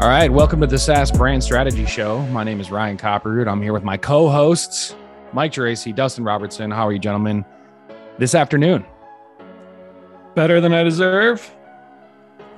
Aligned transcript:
All 0.00 0.08
right, 0.08 0.32
welcome 0.32 0.62
to 0.62 0.66
the 0.66 0.78
SaaS 0.78 1.12
Brand 1.12 1.44
Strategy 1.44 1.84
Show. 1.84 2.22
My 2.28 2.42
name 2.42 2.58
is 2.58 2.70
Ryan 2.70 2.96
Copperroot. 2.96 3.46
I'm 3.46 3.60
here 3.60 3.74
with 3.74 3.84
my 3.84 3.98
co-hosts, 3.98 4.96
Mike 5.34 5.52
Geraci, 5.52 5.94
Dustin 5.94 6.24
Robertson. 6.24 6.70
How 6.70 6.88
are 6.88 6.92
you, 6.92 6.98
gentlemen, 6.98 7.44
this 8.16 8.34
afternoon? 8.34 8.86
Better 10.34 10.58
than 10.58 10.72
I 10.72 10.84
deserve. 10.84 11.54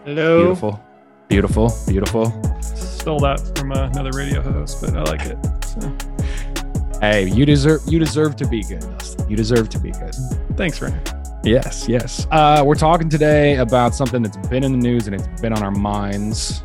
Hello. 0.04 0.38
Beautiful, 0.44 0.80
beautiful, 1.26 1.74
beautiful. 1.88 2.62
Stole 2.62 3.18
that 3.18 3.40
from 3.58 3.72
another 3.72 4.16
radio 4.16 4.40
host, 4.40 4.80
but 4.80 4.96
I 4.96 5.02
like 5.02 5.22
it. 5.22 5.64
So. 5.64 7.00
Hey, 7.00 7.26
you 7.26 7.44
deserve 7.44 7.80
you 7.88 7.98
deserve 7.98 8.36
to 8.36 8.46
be 8.46 8.62
good. 8.62 8.82
Dustin. 8.82 9.28
You 9.28 9.36
deserve 9.36 9.68
to 9.70 9.80
be 9.80 9.90
good. 9.90 10.14
Thanks, 10.56 10.80
Ryan. 10.80 11.02
Yes, 11.42 11.88
yes. 11.88 12.24
Uh, 12.30 12.62
we're 12.64 12.76
talking 12.76 13.08
today 13.08 13.56
about 13.56 13.96
something 13.96 14.22
that's 14.22 14.36
been 14.46 14.62
in 14.62 14.70
the 14.70 14.78
news 14.78 15.08
and 15.08 15.16
it's 15.16 15.40
been 15.40 15.52
on 15.52 15.64
our 15.64 15.72
minds 15.72 16.62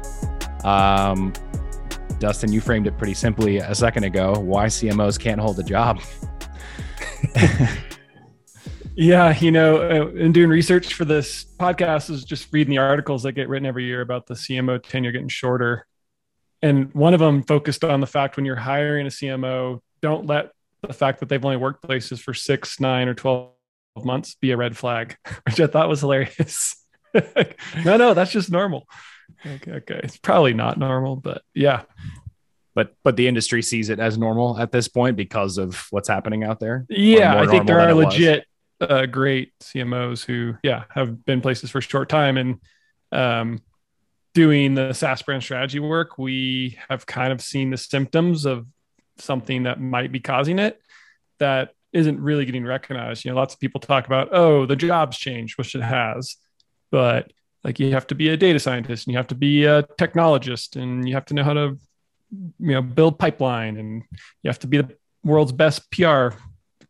um, 0.63 1.33
Dustin, 2.19 2.51
you 2.51 2.61
framed 2.61 2.87
it 2.87 2.97
pretty 2.97 3.13
simply 3.13 3.57
a 3.57 3.75
second 3.75 4.03
ago. 4.03 4.33
Why 4.39 4.65
CMOs 4.67 5.19
can't 5.19 5.39
hold 5.39 5.59
a 5.59 5.63
job? 5.63 6.01
yeah, 8.95 9.37
you 9.37 9.51
know, 9.51 9.77
uh, 9.77 10.07
in 10.09 10.31
doing 10.31 10.49
research 10.49 10.93
for 10.95 11.05
this 11.05 11.45
podcast, 11.59 12.09
is 12.09 12.23
just 12.23 12.51
reading 12.51 12.71
the 12.71 12.79
articles 12.79 13.23
that 13.23 13.33
get 13.33 13.49
written 13.49 13.65
every 13.65 13.85
year 13.85 14.01
about 14.01 14.25
the 14.25 14.33
CMO 14.33 14.81
tenure 14.81 15.11
getting 15.11 15.27
shorter. 15.27 15.85
And 16.63 16.91
one 16.93 17.13
of 17.13 17.19
them 17.19 17.43
focused 17.43 17.83
on 17.83 17.99
the 17.99 18.07
fact 18.07 18.35
when 18.35 18.45
you're 18.45 18.55
hiring 18.55 19.05
a 19.05 19.09
CMO, 19.09 19.79
don't 20.01 20.25
let 20.25 20.51
the 20.81 20.93
fact 20.93 21.19
that 21.19 21.29
they've 21.29 21.43
only 21.43 21.57
worked 21.57 21.83
places 21.83 22.19
for 22.19 22.33
six, 22.33 22.79
nine, 22.79 23.07
or 23.07 23.13
12 23.13 23.51
months 24.03 24.35
be 24.35 24.51
a 24.51 24.57
red 24.57 24.75
flag, 24.75 25.17
which 25.45 25.59
I 25.59 25.67
thought 25.67 25.87
was 25.87 25.99
hilarious. 25.99 26.83
no, 27.85 27.97
no, 27.97 28.15
that's 28.15 28.31
just 28.31 28.51
normal 28.51 28.87
okay, 29.45 29.71
okay. 29.71 29.99
It's 30.03 30.17
probably 30.17 30.53
not 30.53 30.77
normal, 30.77 31.15
but 31.15 31.41
yeah. 31.53 31.83
But 32.75 32.95
but 33.03 33.15
the 33.15 33.27
industry 33.27 33.63
sees 33.63 33.89
it 33.89 33.99
as 33.99 34.17
normal 34.17 34.59
at 34.59 34.71
this 34.71 34.87
point 34.87 35.17
because 35.17 35.57
of 35.57 35.87
what's 35.89 36.07
happening 36.07 36.43
out 36.43 36.59
there. 36.59 36.85
Yeah, 36.89 37.39
I 37.39 37.47
think 37.47 37.65
there 37.65 37.79
are 37.79 37.93
legit 37.93 38.45
uh, 38.79 39.07
great 39.07 39.57
CMOs 39.59 40.23
who 40.23 40.55
yeah 40.63 40.83
have 40.89 41.25
been 41.25 41.41
places 41.41 41.71
for 41.71 41.79
a 41.79 41.81
short 41.81 42.09
time 42.09 42.37
and 42.37 42.59
um, 43.11 43.61
doing 44.35 44.75
the 44.75 44.93
SaaS 44.93 45.23
brand 45.23 45.41
strategy 45.41 45.79
work. 45.79 46.19
We 46.19 46.77
have 46.89 47.05
kind 47.07 47.33
of 47.33 47.41
seen 47.41 47.71
the 47.71 47.77
symptoms 47.77 48.45
of 48.45 48.67
something 49.17 49.63
that 49.63 49.81
might 49.81 50.11
be 50.11 50.19
causing 50.19 50.59
it 50.59 50.79
that 51.39 51.71
isn't 51.93 52.19
really 52.19 52.45
getting 52.45 52.65
recognized. 52.65 53.25
You 53.25 53.31
know, 53.31 53.37
lots 53.37 53.55
of 53.55 53.59
people 53.59 53.81
talk 53.81 54.05
about, 54.05 54.29
oh, 54.31 54.65
the 54.65 54.75
jobs 54.75 55.17
changed, 55.17 55.57
which 55.57 55.73
it 55.73 55.81
has, 55.81 56.35
but 56.91 57.31
like 57.63 57.79
you 57.79 57.91
have 57.91 58.07
to 58.07 58.15
be 58.15 58.29
a 58.29 58.37
data 58.37 58.59
scientist 58.59 59.07
and 59.07 59.13
you 59.13 59.17
have 59.17 59.27
to 59.27 59.35
be 59.35 59.65
a 59.65 59.83
technologist 59.83 60.75
and 60.81 61.07
you 61.07 61.13
have 61.15 61.25
to 61.25 61.33
know 61.33 61.43
how 61.43 61.53
to 61.53 61.77
you 62.31 62.73
know 62.73 62.81
build 62.81 63.19
pipeline 63.19 63.77
and 63.77 64.03
you 64.43 64.49
have 64.49 64.59
to 64.59 64.67
be 64.67 64.77
the 64.77 64.95
world's 65.23 65.51
best 65.51 65.89
pr 65.91 66.29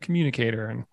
communicator. 0.01 0.67
And 0.67 0.85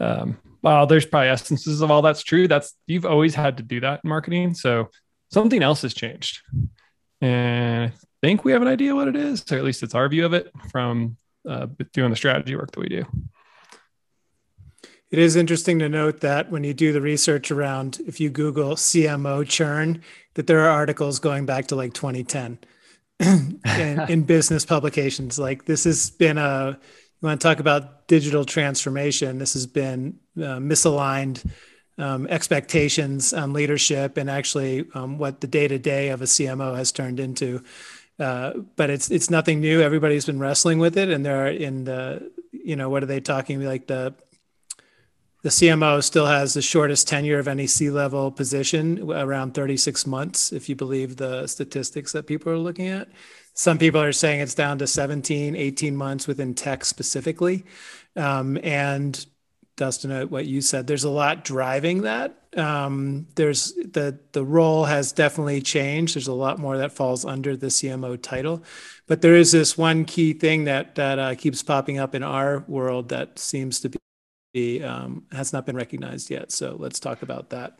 um, 0.00 0.38
well 0.62 0.86
there's 0.86 1.06
probably 1.06 1.28
essences 1.28 1.80
of 1.80 1.90
all 1.90 2.02
that's 2.02 2.22
true 2.22 2.48
that's 2.48 2.74
you've 2.86 3.06
always 3.06 3.34
had 3.34 3.58
to 3.58 3.62
do 3.62 3.80
that 3.80 4.00
in 4.04 4.08
marketing. 4.08 4.54
So 4.54 4.88
something 5.30 5.62
else 5.62 5.82
has 5.82 5.94
changed. 5.94 6.40
And 7.20 7.92
i 7.92 8.26
think 8.26 8.44
we 8.44 8.52
have 8.52 8.62
an 8.62 8.68
idea 8.68 8.94
what 8.94 9.08
it 9.08 9.16
is 9.16 9.44
or 9.50 9.58
at 9.58 9.64
least 9.64 9.82
it's 9.82 9.94
our 9.94 10.08
view 10.08 10.24
of 10.24 10.32
it 10.32 10.50
from 10.70 11.16
uh, 11.48 11.66
doing 11.92 12.10
the 12.10 12.16
strategy 12.16 12.54
work 12.54 12.70
that 12.70 12.80
we 12.80 12.88
do 12.88 13.04
it 15.12 15.18
is 15.18 15.36
interesting 15.36 15.78
to 15.80 15.90
note 15.90 16.20
that 16.20 16.50
when 16.50 16.64
you 16.64 16.72
do 16.72 16.90
the 16.90 17.02
research 17.02 17.50
around, 17.50 18.00
if 18.06 18.18
you 18.18 18.30
Google 18.30 18.76
CMO 18.76 19.46
churn, 19.46 20.02
that 20.34 20.46
there 20.46 20.60
are 20.60 20.70
articles 20.70 21.18
going 21.18 21.44
back 21.44 21.66
to 21.66 21.76
like 21.76 21.92
2010 21.92 22.58
in, 23.20 24.00
in 24.08 24.22
business 24.22 24.64
publications. 24.64 25.38
Like 25.38 25.66
this 25.66 25.84
has 25.84 26.08
been 26.08 26.38
a, 26.38 26.78
you 26.80 27.26
want 27.26 27.42
to 27.42 27.46
talk 27.46 27.60
about 27.60 28.08
digital 28.08 28.46
transformation, 28.46 29.36
this 29.36 29.52
has 29.52 29.66
been 29.66 30.18
uh, 30.38 30.56
misaligned 30.56 31.46
um, 31.98 32.26
expectations 32.28 33.34
on 33.34 33.52
leadership 33.52 34.16
and 34.16 34.30
actually 34.30 34.86
um, 34.94 35.18
what 35.18 35.42
the 35.42 35.46
day 35.46 35.68
to 35.68 35.78
day 35.78 36.08
of 36.08 36.22
a 36.22 36.24
CMO 36.24 36.74
has 36.74 36.90
turned 36.90 37.20
into. 37.20 37.62
Uh, 38.18 38.54
but 38.76 38.88
it's 38.88 39.10
it's 39.10 39.28
nothing 39.28 39.60
new. 39.60 39.82
Everybody's 39.82 40.24
been 40.24 40.38
wrestling 40.38 40.78
with 40.78 40.96
it, 40.96 41.10
and 41.10 41.24
they're 41.24 41.48
in 41.48 41.84
the 41.84 42.30
you 42.52 42.76
know 42.76 42.88
what 42.88 43.02
are 43.02 43.06
they 43.06 43.20
talking 43.20 43.62
like 43.64 43.86
the 43.88 44.14
the 45.42 45.48
CMO 45.48 46.02
still 46.02 46.26
has 46.26 46.54
the 46.54 46.62
shortest 46.62 47.08
tenure 47.08 47.38
of 47.38 47.48
any 47.48 47.66
C 47.66 47.90
level 47.90 48.30
position, 48.30 49.10
around 49.10 49.54
36 49.54 50.06
months, 50.06 50.52
if 50.52 50.68
you 50.68 50.76
believe 50.76 51.16
the 51.16 51.48
statistics 51.48 52.12
that 52.12 52.28
people 52.28 52.52
are 52.52 52.58
looking 52.58 52.88
at. 52.88 53.08
Some 53.54 53.76
people 53.76 54.00
are 54.00 54.12
saying 54.12 54.40
it's 54.40 54.54
down 54.54 54.78
to 54.78 54.86
17, 54.86 55.56
18 55.56 55.96
months 55.96 56.26
within 56.28 56.54
tech 56.54 56.84
specifically. 56.84 57.64
Um, 58.16 58.56
and 58.62 59.26
Dustin, 59.76 60.12
uh, 60.12 60.26
what 60.26 60.46
you 60.46 60.60
said, 60.60 60.86
there's 60.86 61.04
a 61.04 61.10
lot 61.10 61.44
driving 61.44 62.02
that. 62.02 62.38
Um, 62.56 63.26
there's 63.34 63.72
the 63.72 64.18
the 64.32 64.44
role 64.44 64.84
has 64.84 65.10
definitely 65.10 65.62
changed. 65.62 66.14
There's 66.14 66.28
a 66.28 66.34
lot 66.34 66.58
more 66.58 66.76
that 66.76 66.92
falls 66.92 67.24
under 67.24 67.56
the 67.56 67.68
CMO 67.68 68.20
title, 68.20 68.62
but 69.06 69.22
there 69.22 69.34
is 69.34 69.52
this 69.52 69.78
one 69.78 70.04
key 70.04 70.34
thing 70.34 70.64
that 70.64 70.94
that 70.96 71.18
uh, 71.18 71.34
keeps 71.34 71.62
popping 71.62 71.98
up 71.98 72.14
in 72.14 72.22
our 72.22 72.60
world 72.68 73.08
that 73.08 73.38
seems 73.38 73.80
to 73.80 73.88
be 73.88 73.98
um, 74.54 75.24
has 75.32 75.52
not 75.52 75.66
been 75.66 75.76
recognized 75.76 76.30
yet. 76.30 76.52
So 76.52 76.76
let's 76.78 77.00
talk 77.00 77.22
about 77.22 77.50
that. 77.50 77.78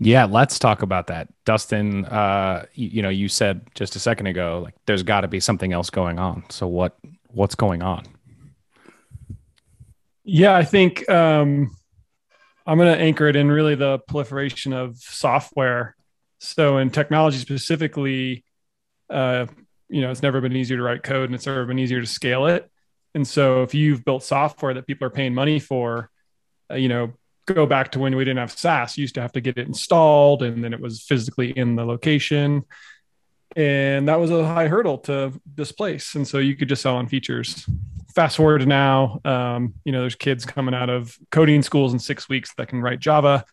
Yeah, 0.00 0.24
let's 0.24 0.58
talk 0.58 0.82
about 0.82 1.06
that. 1.06 1.28
Dustin, 1.44 2.04
uh, 2.06 2.66
you, 2.74 2.88
you 2.88 3.02
know, 3.02 3.08
you 3.08 3.28
said 3.28 3.62
just 3.74 3.96
a 3.96 3.98
second 3.98 4.26
ago, 4.26 4.60
like 4.64 4.74
there's 4.86 5.02
got 5.02 5.20
to 5.20 5.28
be 5.28 5.40
something 5.40 5.72
else 5.72 5.90
going 5.90 6.18
on. 6.18 6.44
So 6.50 6.66
what 6.66 6.96
what's 7.28 7.54
going 7.54 7.82
on? 7.82 8.04
Yeah, 10.24 10.56
I 10.56 10.64
think 10.64 11.08
um, 11.08 11.76
I'm 12.66 12.78
going 12.78 12.92
to 12.92 13.00
anchor 13.00 13.28
it 13.28 13.36
in 13.36 13.50
really 13.50 13.74
the 13.74 13.98
proliferation 13.98 14.72
of 14.72 14.96
software. 14.96 15.96
So 16.38 16.78
in 16.78 16.90
technology 16.90 17.38
specifically, 17.38 18.44
uh, 19.10 19.46
you 19.88 20.00
know, 20.00 20.10
it's 20.10 20.22
never 20.22 20.40
been 20.40 20.56
easier 20.56 20.78
to 20.78 20.82
write 20.82 21.02
code 21.02 21.26
and 21.26 21.34
it's 21.34 21.46
never 21.46 21.66
been 21.66 21.78
easier 21.78 22.00
to 22.00 22.06
scale 22.06 22.46
it. 22.46 22.70
And 23.14 23.26
so 23.26 23.62
if 23.62 23.74
you've 23.74 24.04
built 24.04 24.22
software 24.22 24.74
that 24.74 24.86
people 24.86 25.06
are 25.06 25.10
paying 25.10 25.34
money 25.34 25.58
for, 25.58 26.10
uh, 26.70 26.74
you 26.74 26.88
know, 26.88 27.12
go 27.46 27.66
back 27.66 27.92
to 27.92 27.98
when 27.98 28.16
we 28.16 28.24
didn't 28.24 28.38
have 28.38 28.52
SaaS, 28.52 28.96
you 28.96 29.02
used 29.02 29.14
to 29.14 29.20
have 29.20 29.32
to 29.32 29.40
get 29.40 29.58
it 29.58 29.66
installed 29.66 30.42
and 30.42 30.64
then 30.64 30.72
it 30.72 30.80
was 30.80 31.02
physically 31.02 31.50
in 31.50 31.76
the 31.76 31.84
location. 31.84 32.64
And 33.56 34.08
that 34.08 34.18
was 34.18 34.30
a 34.30 34.44
high 34.44 34.66
hurdle 34.66 34.98
to 34.98 35.32
displace. 35.54 36.14
And 36.14 36.26
so 36.26 36.38
you 36.38 36.56
could 36.56 36.68
just 36.68 36.82
sell 36.82 36.96
on 36.96 37.06
features. 37.06 37.68
Fast 38.14 38.36
forward 38.36 38.60
to 38.60 38.66
now, 38.66 39.20
um, 39.24 39.74
you 39.84 39.92
know, 39.92 40.00
there's 40.00 40.14
kids 40.14 40.44
coming 40.44 40.74
out 40.74 40.90
of 40.90 41.16
coding 41.30 41.62
schools 41.62 41.92
in 41.92 41.98
six 41.98 42.28
weeks 42.28 42.52
that 42.56 42.68
can 42.68 42.80
write 42.80 43.00
Java 43.00 43.44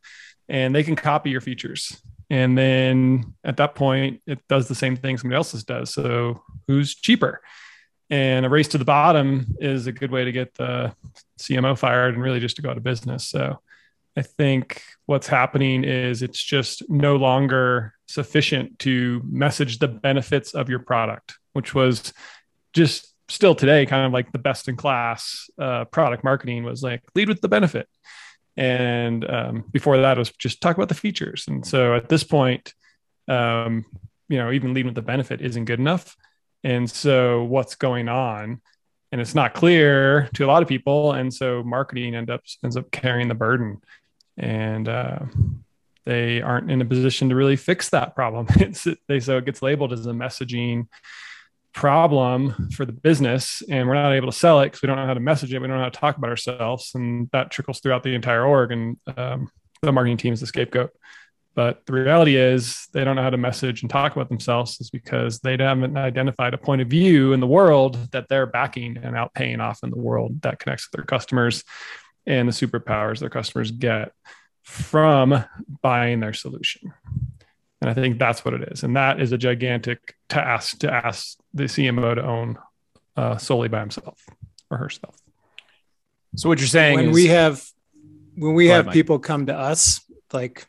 and 0.50 0.74
they 0.74 0.84
can 0.84 0.96
copy 0.96 1.30
your 1.30 1.42
features. 1.42 2.02
And 2.30 2.58
then 2.58 3.34
at 3.44 3.58
that 3.58 3.76
point, 3.76 4.22
it 4.26 4.40
does 4.48 4.68
the 4.68 4.76
same 4.76 4.96
thing 4.96 5.18
somebody 5.18 5.36
else's 5.36 5.64
does. 5.64 5.94
So 5.94 6.42
who's 6.68 6.96
cheaper? 6.96 7.42
And 8.12 8.46
a 8.46 8.50
race 8.50 8.68
to 8.68 8.78
the 8.78 8.86
bottom 8.86 9.56
is 9.62 9.88
a 9.88 9.92
good 9.94 10.12
way 10.12 10.26
to 10.26 10.34
get 10.34 10.54
the 10.56 10.94
CMO 11.40 11.78
fired 11.78 12.14
and 12.14 12.22
really 12.22 12.42
just 12.42 12.58
to 12.58 12.62
go 12.62 12.70
out 12.70 12.76
of 12.76 12.84
business. 12.84 13.26
So 13.26 13.62
I 14.18 14.22
think 14.22 14.84
what's 15.06 15.28
happening 15.28 15.86
is 15.86 16.22
it's 16.22 16.44
just 16.44 16.84
no 16.90 17.16
longer 17.16 17.94
sufficient 18.08 18.80
to 18.80 19.22
message 19.26 19.80
the 19.80 19.88
benefits 19.88 20.54
of 20.54 20.68
your 20.68 20.80
product, 20.80 21.38
which 21.54 21.74
was 21.74 22.12
just 22.74 23.08
still 23.30 23.56
today 23.56 23.86
kind 23.86 24.06
of 24.06 24.12
like 24.12 24.34
the 24.34 24.40
best 24.40 24.68
in 24.68 24.76
class 24.76 25.50
uh, 25.58 25.86
product 25.86 26.26
marketing 26.26 26.66
was 26.66 26.84
like 26.84 27.02
lead 27.16 27.30
with 27.30 27.40
the 27.40 27.48
benefit. 27.48 27.88
And 28.58 29.28
um, 29.30 29.64
before 29.72 29.96
that, 29.96 30.18
was 30.18 30.32
just 30.32 30.60
talk 30.60 30.76
about 30.76 30.90
the 30.90 30.96
features. 30.96 31.46
And 31.48 31.66
so 31.66 31.96
at 31.96 32.10
this 32.10 32.26
point, 32.26 32.74
um, 33.30 33.86
you 34.28 34.38
know, 34.38 34.52
even 34.52 34.74
leading 34.74 34.88
with 34.88 34.96
the 34.96 35.02
benefit 35.02 35.40
isn't 35.40 35.64
good 35.64 35.80
enough 35.80 36.18
and 36.63 36.90
so 36.90 37.44
what's 37.44 37.75
going 37.75 38.10
on? 38.10 38.62
And 39.12 39.19
it's 39.19 39.36
not 39.36 39.54
clear 39.54 40.30
to 40.36 40.46
a 40.46 40.48
lot 40.48 40.63
of 40.63 40.69
people. 40.69 41.13
And 41.13 41.34
so 41.34 41.63
marketing 41.63 42.16
end 42.16 42.30
up 42.30 42.44
ends 42.63 42.78
up 42.78 42.92
carrying 42.92 43.28
the 43.28 43.36
burden. 43.36 43.81
And 44.38 44.88
uh, 44.88 45.19
they 46.06 46.42
aren't 46.42 46.72
in 46.72 46.81
a 46.81 46.86
position 46.86 47.30
to 47.30 47.36
really 47.36 47.58
fix 47.58 47.90
that 47.90 48.16
problem. 48.16 48.48
It's 48.58 48.88
they 49.08 49.19
so 49.19 49.38
it 49.38 49.46
gets 49.46 49.62
labeled 49.62 49.94
as 49.94 50.06
a 50.06 50.12
messaging 50.12 50.88
problem 51.74 52.69
for 52.74 52.86
the 52.86 52.92
business 52.92 53.64
and 53.69 53.88
we're 53.88 53.94
not 53.94 54.12
able 54.12 54.30
to 54.30 54.38
sell 54.38 54.60
it 54.60 54.66
because 54.66 54.81
we 54.81 54.88
don't 54.88 54.98
know 54.98 55.06
how 55.06 55.14
to 55.14 55.22
message 55.22 55.54
it. 55.54 55.60
We 55.60 55.68
don't 55.68 55.78
know 55.78 55.84
how 55.84 55.90
to 55.90 56.00
talk 56.00 56.18
about 56.18 56.30
ourselves. 56.30 56.92
And 56.96 57.30
that 57.31 57.50
trickles 57.50 57.80
throughout 57.80 58.04
the 58.04 58.14
entire 58.14 58.46
org 58.46 58.72
and 58.72 58.98
um, 59.16 59.50
the 59.81 59.92
marketing 59.92 60.18
team 60.18 60.34
is 60.34 60.42
the 60.42 60.48
scapegoat 60.48 60.92
but 61.53 61.86
the 61.86 61.94
reality 61.94 62.38
is 62.38 62.88
they 62.94 63.03
don't 63.03 63.15
know 63.15 63.24
how 63.24 63.30
to 63.30 63.38
message 63.38 63.81
and 63.81 63.89
talk 63.89 64.15
about 64.15 64.30
themselves 64.30 64.80
is 64.80 64.89
because 64.89 65.39
they 65.39 65.57
haven't 65.57 65.98
identified 65.98 66.53
a 66.53 66.57
point 66.57 66.81
of 66.81 66.88
view 66.88 67.33
in 67.33 67.42
the 67.42 67.48
world 67.48 68.12
that 68.12 68.30
they're 68.30 68.45
backing 68.45 68.98
and 68.98 69.15
outpaying 69.15 69.59
off 69.59 69.83
in 69.83 69.89
the 69.89 69.98
world 69.98 70.42
that 70.44 70.59
connects 70.59 70.88
with 70.88 70.98
their 70.98 71.06
customers 71.06 71.63
and 72.25 72.48
the 72.48 72.53
superpowers 72.53 73.19
their 73.19 73.30
customers 73.30 73.71
get 73.71 74.13
from 74.63 75.44
buying 75.81 76.19
their 76.19 76.33
solution. 76.33 76.94
And 77.81 77.89
I 77.89 77.94
think 77.94 78.19
that's 78.19 78.45
what 78.45 78.54
it 78.54 78.71
is. 78.71 78.83
And 78.83 78.95
that 78.95 79.19
is 79.19 79.31
a 79.31 79.38
gigantic 79.38 80.15
task 80.30 80.80
to 80.80 80.94
ask 80.94 81.38
the 81.54 81.63
CMO 81.63 82.15
to 82.15 82.24
own 82.24 82.57
uh, 83.18 83.38
solely 83.38 83.68
by 83.68 83.80
himself 83.80 84.24
or 84.69 84.77
herself. 84.77 85.18
So 86.36 86.47
what 86.47 86.59
you're 86.59 86.68
saying 86.68 86.95
when 86.95 87.09
is 87.09 87.13
we 87.15 87.27
have 87.27 87.65
when 88.36 88.54
we 88.54 88.68
have 88.68 88.74
ahead, 88.74 88.86
Mike. 88.88 88.94
people 88.94 89.19
come 89.19 89.47
to 89.47 89.57
us 89.57 90.00
like 90.31 90.65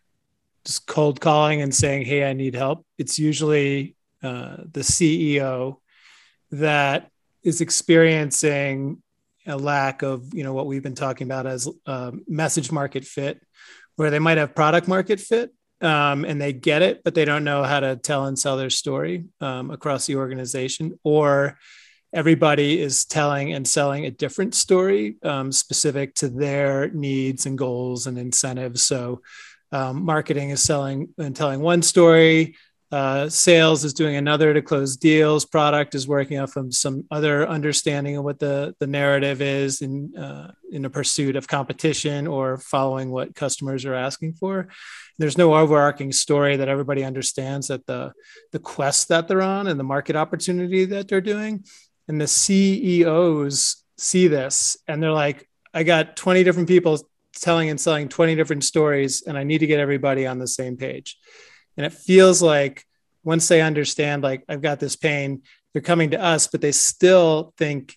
just 0.65 0.87
cold 0.87 1.21
calling 1.21 1.63
and 1.63 1.75
saying, 1.75 2.05
"Hey, 2.05 2.29
I 2.29 2.33
need 2.33 2.55
help," 2.55 2.85
it's 2.99 3.19
usually 3.19 3.97
uh, 4.23 4.59
the 4.71 4.81
CEO 4.81 5.79
that 6.51 7.11
is 7.43 7.61
experiencing 7.61 9.03
a 9.47 9.57
lack 9.57 10.03
of 10.03 10.33
you 10.33 10.45
know 10.45 10.53
what 10.53 10.67
we've 10.67 10.83
been 10.83 10.95
talking 10.95 11.27
about 11.27 11.47
as 11.47 11.69
uh, 11.87 12.13
message 12.29 12.71
market 12.71 13.05
fit, 13.05 13.41
where 13.97 14.11
they 14.11 14.19
might 14.19 14.39
have 14.39 14.55
product 14.55 14.89
market 14.89 15.21
fit. 15.21 15.53
Um, 15.81 16.25
and 16.25 16.41
they 16.41 16.53
get 16.53 16.81
it, 16.81 17.03
but 17.03 17.17
they 17.17 17.25
don't 17.25 17.43
know 17.43 17.65
how 17.65 17.81
to 17.81 17.97
tell 17.97 18.27
and 18.27 18.39
sell 18.39 18.57
their 18.57 18.71
story 18.71 19.25
um, 19.41 19.73
across 19.73 20.07
the 20.07 20.15
organization, 20.15 20.97
or 21.03 21.59
everybody 22.13 22.81
is 22.81 23.05
telling 23.05 23.53
and 23.53 23.67
selling 23.67 24.05
a 24.05 24.11
different 24.11 24.55
story 24.55 25.17
um, 25.23 25.51
specific 25.51 26.15
to 26.15 26.29
their 26.29 26.91
needs 26.91 27.47
and 27.47 27.57
goals 27.57 28.07
and 28.07 28.19
incentives. 28.19 28.83
So, 28.83 29.23
um, 29.73 30.05
marketing 30.05 30.51
is 30.51 30.63
selling 30.63 31.09
and 31.19 31.35
telling 31.35 31.61
one 31.61 31.83
story. 31.83 32.57
Uh, 32.91 33.27
sales 33.27 33.85
is 33.85 33.95
doing 33.95 34.17
another 34.17 34.53
to 34.53 34.61
close 34.61 34.99
deals. 34.99 35.47
Product 35.47 35.95
is 35.95 36.07
working 36.07 36.39
off 36.39 36.57
of 36.57 36.75
some 36.75 37.07
other 37.11 37.49
understanding 37.49 38.19
of 38.19 38.25
what 38.25 38.39
the, 38.39 38.77
the 38.81 38.87
narrative 38.87 39.41
is 39.41 39.81
in 39.81 40.15
uh, 40.15 40.53
in 40.71 40.85
a 40.85 40.91
pursuit 40.91 41.35
of 41.35 41.49
competition 41.49 42.27
or 42.27 42.59
following 42.59 43.11
what 43.11 43.35
customers 43.35 43.87
are 43.87 43.95
asking 43.95 44.35
for. 44.35 44.69
There's 45.19 45.39
no 45.39 45.55
overarching 45.55 46.13
story 46.13 46.57
that 46.57 46.69
everybody 46.69 47.03
understands 47.03 47.69
that 47.69 47.87
the 47.87 48.13
the 48.53 48.59
quest 48.59 49.09
that 49.09 49.27
they're 49.27 49.41
on 49.41 49.69
and 49.69 49.81
the 49.81 49.85
market 49.85 50.15
opportunity 50.15 50.85
that 50.85 51.09
they're 51.09 51.23
doing 51.23 51.65
and 52.09 52.21
the 52.21 52.27
CEOs 52.27 53.83
see 53.97 54.29
this 54.29 54.77
and 54.87 55.03
they're 55.03 55.13
like, 55.13 55.49
I 55.73 55.83
got 55.83 56.17
20 56.17 56.45
different 56.45 56.69
people 56.69 56.99
telling 57.33 57.71
and 57.71 57.81
selling 57.81 58.09
20 58.09 58.35
different 58.35 58.65
stories, 58.65 59.23
and 59.27 59.37
I 59.39 59.45
need 59.45 59.59
to 59.59 59.67
get 59.67 59.81
everybody 59.81 60.27
on 60.27 60.39
the 60.39 60.47
same 60.47 60.77
page. 60.77 61.19
And 61.77 61.87
it 61.87 61.93
feels 61.93 62.43
like 62.43 62.85
once 63.25 63.49
they 63.49 63.63
understand, 63.63 64.23
like, 64.23 64.45
I've 64.49 64.63
got 64.63 64.81
this 64.81 64.97
pain, 64.97 65.43
they're 65.73 65.83
coming 65.83 66.11
to 66.11 66.23
us, 66.23 66.47
but 66.47 66.61
they 66.61 66.73
still 66.73 67.55
think 67.57 67.97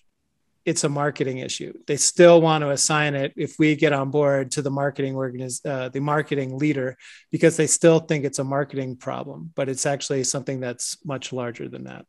it's 0.66 0.82
a 0.82 0.88
marketing 0.88 1.38
issue. 1.38 1.72
They 1.86 1.96
still 1.96 2.40
want 2.40 2.62
to 2.62 2.70
assign 2.70 3.14
it 3.14 3.32
if 3.36 3.56
we 3.56 3.76
get 3.76 3.92
on 3.92 4.10
board 4.10 4.50
to 4.52 4.62
the 4.62 4.70
marketing 4.70 5.14
organiz- 5.14 5.64
uh, 5.64 5.90
the 5.90 6.00
marketing 6.00 6.58
leader 6.58 6.96
because 7.30 7.56
they 7.56 7.68
still 7.68 8.00
think 8.00 8.24
it's 8.24 8.40
a 8.40 8.44
marketing 8.44 8.96
problem, 8.96 9.52
but 9.54 9.68
it's 9.68 9.86
actually 9.86 10.24
something 10.24 10.58
that's 10.58 10.98
much 11.04 11.32
larger 11.32 11.68
than 11.68 11.84
that. 11.84 12.04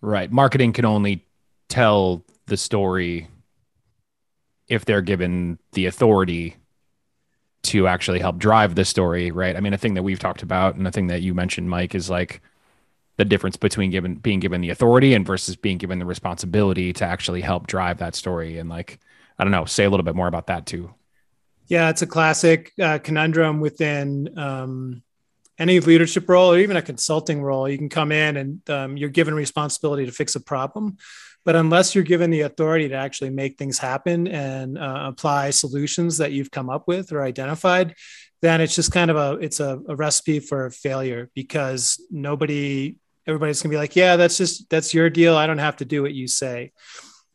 right, 0.00 0.30
marketing 0.30 0.72
can 0.72 0.84
only 0.84 1.26
tell 1.68 2.24
the 2.46 2.56
story 2.56 3.28
if 4.68 4.84
they're 4.84 5.02
given 5.02 5.58
the 5.72 5.86
authority 5.86 6.56
to 7.62 7.86
actually 7.86 8.18
help 8.18 8.38
drive 8.38 8.74
the 8.74 8.84
story, 8.84 9.30
right? 9.30 9.56
I 9.56 9.60
mean, 9.60 9.72
a 9.72 9.78
thing 9.78 9.94
that 9.94 10.02
we've 10.02 10.18
talked 10.18 10.42
about 10.42 10.74
and 10.74 10.86
a 10.86 10.90
thing 10.90 11.06
that 11.08 11.22
you 11.22 11.34
mentioned, 11.34 11.70
Mike, 11.70 11.94
is 11.94 12.10
like 12.10 12.40
the 13.16 13.24
difference 13.24 13.56
between 13.56 13.90
given 13.90 14.16
being 14.16 14.40
given 14.40 14.60
the 14.60 14.70
authority 14.70 15.14
and 15.14 15.26
versus 15.26 15.54
being 15.54 15.78
given 15.78 15.98
the 15.98 16.06
responsibility 16.06 16.92
to 16.94 17.04
actually 17.04 17.40
help 17.40 17.66
drive 17.66 17.98
that 17.98 18.14
story. 18.14 18.58
And 18.58 18.68
like, 18.68 18.98
I 19.38 19.44
don't 19.44 19.52
know, 19.52 19.64
say 19.64 19.84
a 19.84 19.90
little 19.90 20.04
bit 20.04 20.16
more 20.16 20.28
about 20.28 20.48
that 20.48 20.66
too. 20.66 20.92
Yeah, 21.68 21.88
it's 21.88 22.02
a 22.02 22.06
classic 22.06 22.72
uh, 22.80 22.98
conundrum 22.98 23.60
within 23.60 24.36
um, 24.38 25.02
any 25.58 25.78
leadership 25.80 26.28
role 26.28 26.52
or 26.52 26.58
even 26.58 26.76
a 26.76 26.82
consulting 26.82 27.42
role. 27.42 27.68
You 27.68 27.78
can 27.78 27.88
come 27.88 28.10
in 28.10 28.36
and 28.36 28.70
um, 28.70 28.96
you're 28.96 29.08
given 29.08 29.34
responsibility 29.34 30.04
to 30.06 30.12
fix 30.12 30.34
a 30.34 30.40
problem, 30.40 30.96
but 31.44 31.56
unless 31.56 31.94
you're 31.94 32.04
given 32.04 32.30
the 32.30 32.42
authority 32.42 32.88
to 32.88 32.94
actually 32.94 33.30
make 33.30 33.58
things 33.58 33.78
happen 33.78 34.28
and 34.28 34.78
uh, 34.78 35.04
apply 35.06 35.50
solutions 35.50 36.18
that 36.18 36.32
you've 36.32 36.50
come 36.50 36.70
up 36.70 36.86
with 36.86 37.12
or 37.12 37.22
identified, 37.22 37.94
then 38.42 38.60
it's 38.60 38.74
just 38.74 38.92
kind 38.92 39.10
of 39.10 39.16
a 39.16 39.38
it's 39.40 39.60
a, 39.60 39.80
a 39.88 39.96
recipe 39.96 40.40
for 40.40 40.70
failure 40.70 41.30
because 41.34 42.00
nobody 42.10 42.96
everybody's 43.26 43.62
gonna 43.62 43.72
be 43.72 43.76
like, 43.76 43.96
yeah, 43.96 44.16
that's 44.16 44.36
just 44.36 44.68
that's 44.68 44.94
your 44.94 45.10
deal. 45.10 45.36
I 45.36 45.46
don't 45.46 45.58
have 45.58 45.76
to 45.76 45.84
do 45.84 46.02
what 46.02 46.14
you 46.14 46.26
say. 46.28 46.72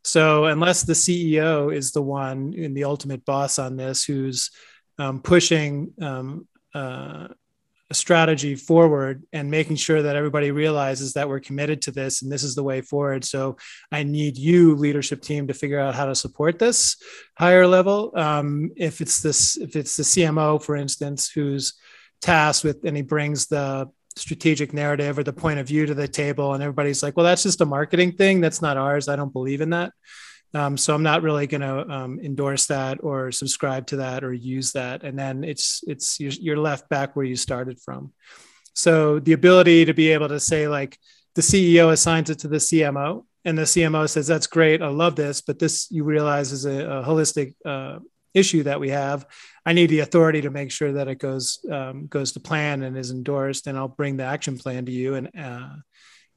So 0.03 0.45
unless 0.45 0.83
the 0.83 0.93
CEO 0.93 1.73
is 1.73 1.91
the 1.91 2.01
one 2.01 2.53
and 2.57 2.75
the 2.75 2.85
ultimate 2.85 3.25
boss 3.25 3.59
on 3.59 3.75
this, 3.75 4.05
who's 4.05 4.51
um, 4.97 5.21
pushing 5.21 5.93
um, 6.01 6.47
uh, 6.73 7.27
a 7.89 7.93
strategy 7.93 8.55
forward 8.55 9.23
and 9.31 9.49
making 9.49 9.77
sure 9.77 10.01
that 10.01 10.15
everybody 10.15 10.51
realizes 10.51 11.13
that 11.13 11.29
we're 11.29 11.39
committed 11.39 11.81
to 11.81 11.91
this 11.91 12.21
and 12.21 12.31
this 12.31 12.43
is 12.43 12.53
the 12.53 12.63
way 12.63 12.81
forward. 12.81 13.23
So 13.23 13.57
I 13.91 14.03
need 14.03 14.37
you, 14.37 14.75
leadership 14.75 15.21
team, 15.21 15.47
to 15.47 15.53
figure 15.53 15.79
out 15.79 15.95
how 15.95 16.05
to 16.05 16.15
support 16.15 16.59
this 16.59 16.97
higher 17.37 17.65
level. 17.65 18.11
Um, 18.15 18.71
if 18.75 18.99
it's 18.99 19.21
this, 19.21 19.55
if 19.57 19.75
it's 19.75 19.95
the 19.95 20.03
CMO, 20.03 20.61
for 20.61 20.75
instance, 20.75 21.29
who's 21.29 21.79
tasked 22.21 22.63
with 22.63 22.83
and 22.83 22.97
he 22.97 23.03
brings 23.03 23.47
the 23.47 23.89
strategic 24.17 24.73
narrative 24.73 25.17
or 25.17 25.23
the 25.23 25.33
point 25.33 25.59
of 25.59 25.67
view 25.67 25.85
to 25.85 25.93
the 25.93 26.07
table 26.07 26.53
and 26.53 26.63
everybody's 26.63 27.03
like 27.03 27.15
well 27.15 27.23
that's 27.23 27.43
just 27.43 27.61
a 27.61 27.65
marketing 27.65 28.11
thing 28.11 28.41
that's 28.41 28.63
not 28.63 28.75
ours 28.75 29.07
i 29.07 29.15
don't 29.15 29.31
believe 29.31 29.61
in 29.61 29.69
that 29.69 29.93
um, 30.57 30.75
so 30.77 30.93
i'm 30.93 31.03
not 31.03 31.21
really 31.21 31.47
going 31.47 31.61
to 31.61 31.89
um, 31.89 32.19
endorse 32.19 32.65
that 32.65 33.03
or 33.03 33.31
subscribe 33.31 33.85
to 33.87 33.97
that 33.97 34.23
or 34.23 34.33
use 34.33 34.71
that. 34.71 35.03
And 35.03 35.17
then 35.17 35.43
it's 35.43 35.83
it's 35.87 36.19
you're, 36.19 36.57
left 36.57 36.89
back 36.89 37.15
where 37.15 37.25
you 37.25 37.35
started 37.35 37.79
from. 37.79 38.13
So 38.73 39.19
the 39.19 39.33
ability 39.33 39.85
to 39.85 39.93
be 39.93 40.11
able 40.11 40.29
to 40.29 40.39
say 40.39 40.67
like 40.67 40.97
the 41.35 41.41
ceo 41.41 41.91
assigns 41.91 42.29
it 42.31 42.39
to 42.39 42.47
the 42.47 42.57
cmo 42.57 43.25
and 43.45 43.57
the 43.57 43.63
cmo 43.63 44.09
says 44.09 44.27
that's 44.27 44.47
great. 44.47 44.81
I 44.81 44.87
love 44.87 45.15
this 45.15 45.41
but 45.41 45.59
this 45.59 45.87
you 45.91 46.03
realize 46.03 46.51
is 46.51 46.65
a, 46.65 46.85
a 46.97 47.03
holistic 47.03 47.53
uh, 47.65 47.99
issue 48.33 48.63
that 48.63 48.79
we 48.79 48.89
have. 48.89 49.25
I 49.65 49.73
need 49.73 49.89
the 49.89 49.99
authority 49.99 50.41
to 50.41 50.49
make 50.49 50.71
sure 50.71 50.93
that 50.93 51.07
it 51.07 51.19
goes 51.19 51.59
um, 51.71 52.07
goes 52.07 52.31
to 52.33 52.39
plan 52.39 52.83
and 52.83 52.97
is 52.97 53.11
endorsed 53.11 53.67
and 53.67 53.77
i'll 53.77 53.87
bring 53.99 54.17
the 54.17 54.23
action 54.23 54.57
plan 54.57 54.85
to 54.85 54.91
you. 54.91 55.15
And 55.15 55.29
uh, 55.37 55.75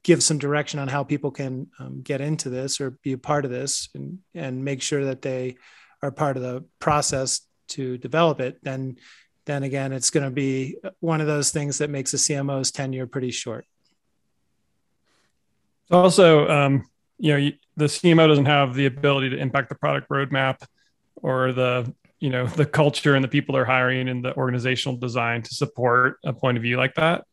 give 0.03 0.23
some 0.23 0.37
direction 0.37 0.79
on 0.79 0.87
how 0.87 1.03
people 1.03 1.31
can 1.31 1.67
um, 1.79 2.01
get 2.01 2.21
into 2.21 2.49
this 2.49 2.81
or 2.81 2.91
be 3.03 3.13
a 3.13 3.17
part 3.17 3.45
of 3.45 3.51
this 3.51 3.89
and, 3.93 4.19
and 4.33 4.63
make 4.63 4.81
sure 4.81 5.05
that 5.05 5.21
they 5.21 5.55
are 6.01 6.11
part 6.11 6.37
of 6.37 6.43
the 6.43 6.63
process 6.79 7.41
to 7.67 7.97
develop 7.97 8.39
it 8.39 8.57
then 8.63 8.97
then 9.45 9.63
again 9.63 9.91
it's 9.93 10.09
going 10.09 10.25
to 10.25 10.31
be 10.31 10.75
one 10.99 11.21
of 11.21 11.27
those 11.27 11.51
things 11.51 11.77
that 11.77 11.89
makes 11.89 12.13
a 12.13 12.17
cmo's 12.17 12.71
tenure 12.71 13.07
pretty 13.07 13.31
short 13.31 13.65
Also, 15.91 16.47
um, 16.47 16.85
you 17.17 17.37
know, 17.37 17.51
the 17.75 17.85
CMO 17.85 18.27
doesn't 18.27 18.45
have 18.45 18.73
the 18.73 18.85
ability 18.85 19.29
to 19.31 19.37
impact 19.37 19.69
the 19.69 19.75
product 19.75 20.09
roadmap 20.09 20.63
or 21.15 21.51
the 21.51 21.93
you 22.19 22.29
know 22.29 22.45
the 22.47 22.65
culture 22.65 23.15
and 23.15 23.23
the 23.23 23.27
people 23.27 23.53
they're 23.53 23.65
hiring 23.65 24.07
and 24.07 24.23
the 24.23 24.35
organizational 24.37 24.97
design 24.97 25.41
to 25.41 25.53
support 25.53 26.17
a 26.23 26.33
point 26.33 26.57
of 26.57 26.63
view 26.63 26.77
like 26.77 26.95
that. 26.95 27.25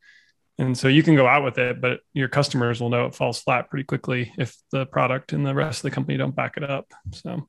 And 0.58 0.76
so 0.76 0.88
you 0.88 1.04
can 1.04 1.14
go 1.14 1.26
out 1.26 1.44
with 1.44 1.56
it, 1.58 1.80
but 1.80 2.00
your 2.12 2.28
customers 2.28 2.80
will 2.80 2.90
know 2.90 3.06
it 3.06 3.14
falls 3.14 3.40
flat 3.40 3.70
pretty 3.70 3.84
quickly 3.84 4.32
if 4.36 4.56
the 4.72 4.86
product 4.86 5.32
and 5.32 5.46
the 5.46 5.54
rest 5.54 5.78
of 5.78 5.82
the 5.82 5.90
company 5.92 6.18
don't 6.18 6.34
back 6.34 6.56
it 6.56 6.68
up. 6.68 6.92
So 7.12 7.48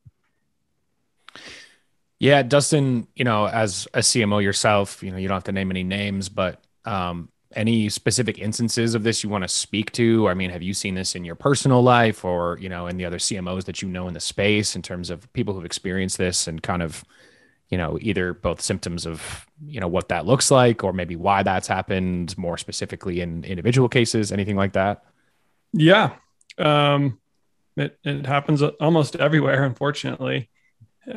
Yeah, 2.19 2.43
Dustin, 2.43 3.07
you 3.15 3.25
know, 3.25 3.47
as 3.47 3.87
a 3.95 3.99
CMO 3.99 4.43
yourself, 4.43 5.01
you 5.01 5.09
know, 5.09 5.17
you 5.17 5.27
don't 5.27 5.35
have 5.35 5.43
to 5.45 5.51
name 5.51 5.71
any 5.71 5.83
names, 5.83 6.29
but 6.29 6.63
um, 6.85 7.29
any 7.55 7.89
specific 7.89 8.37
instances 8.37 8.93
of 8.93 9.01
this 9.01 9.23
you 9.23 9.29
want 9.29 9.43
to 9.43 9.47
speak 9.47 9.91
to? 9.93 10.27
I 10.29 10.35
mean, 10.35 10.51
have 10.51 10.61
you 10.61 10.75
seen 10.75 10.93
this 10.93 11.15
in 11.15 11.25
your 11.25 11.35
personal 11.35 11.81
life 11.81 12.23
or, 12.23 12.59
you 12.61 12.69
know, 12.69 12.85
in 12.85 12.97
the 12.97 13.05
other 13.05 13.17
CMOs 13.17 13.65
that 13.65 13.81
you 13.81 13.87
know 13.87 14.07
in 14.07 14.13
the 14.13 14.19
space 14.19 14.75
in 14.75 14.83
terms 14.83 15.09
of 15.09 15.31
people 15.33 15.55
who've 15.55 15.65
experienced 15.65 16.19
this 16.19 16.47
and 16.47 16.61
kind 16.61 16.83
of, 16.83 17.03
you 17.69 17.77
know, 17.77 17.97
either 18.01 18.33
both 18.33 18.61
symptoms 18.61 19.05
of, 19.05 19.45
you 19.65 19.79
know, 19.79 19.87
what 19.87 20.09
that 20.09 20.25
looks 20.25 20.49
like 20.51 20.83
or 20.83 20.91
maybe 20.93 21.15
why 21.15 21.43
that's 21.43 21.67
happened 21.67 22.37
more 22.37 22.57
specifically 22.57 23.21
in 23.21 23.43
individual 23.43 23.87
cases, 23.89 24.31
anything 24.31 24.55
like 24.55 24.73
that? 24.73 25.03
yeah, 25.73 26.15
um, 26.57 27.19
it 27.77 27.97
it 28.03 28.25
happens 28.25 28.61
almost 28.61 29.15
everywhere, 29.15 29.63
unfortunately, 29.63 30.49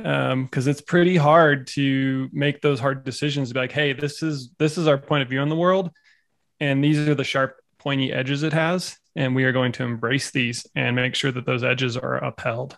um 0.05 0.45
because 0.45 0.67
it's 0.67 0.81
pretty 0.81 1.17
hard 1.17 1.67
to 1.69 2.29
make 2.33 2.61
those 2.61 2.81
hard 2.81 3.05
decisions. 3.05 3.49
To 3.49 3.55
be 3.55 3.61
like, 3.61 3.73
hey, 3.73 3.93
this 3.93 4.23
is 4.23 4.51
this 4.59 4.79
is 4.79 4.87
our 4.87 4.99
point 4.99 5.23
of 5.23 5.29
view 5.29 5.41
on 5.41 5.49
the 5.49 5.57
world, 5.57 5.91
and 6.61 6.83
these 6.85 6.99
are 7.09 7.15
the 7.15 7.25
sharp, 7.25 7.57
pointy 7.79 8.13
edges 8.13 8.43
it 8.43 8.53
has, 8.53 8.97
and 9.17 9.35
we 9.35 9.45
are 9.45 9.53
going 9.53 9.73
to 9.73 9.85
embrace 9.85 10.31
these 10.31 10.67
and 10.75 10.95
make 10.95 11.15
sure 11.15 11.33
that 11.33 11.47
those 11.47 11.65
edges 11.65 11.97
are 11.97 12.23
upheld. 12.23 12.77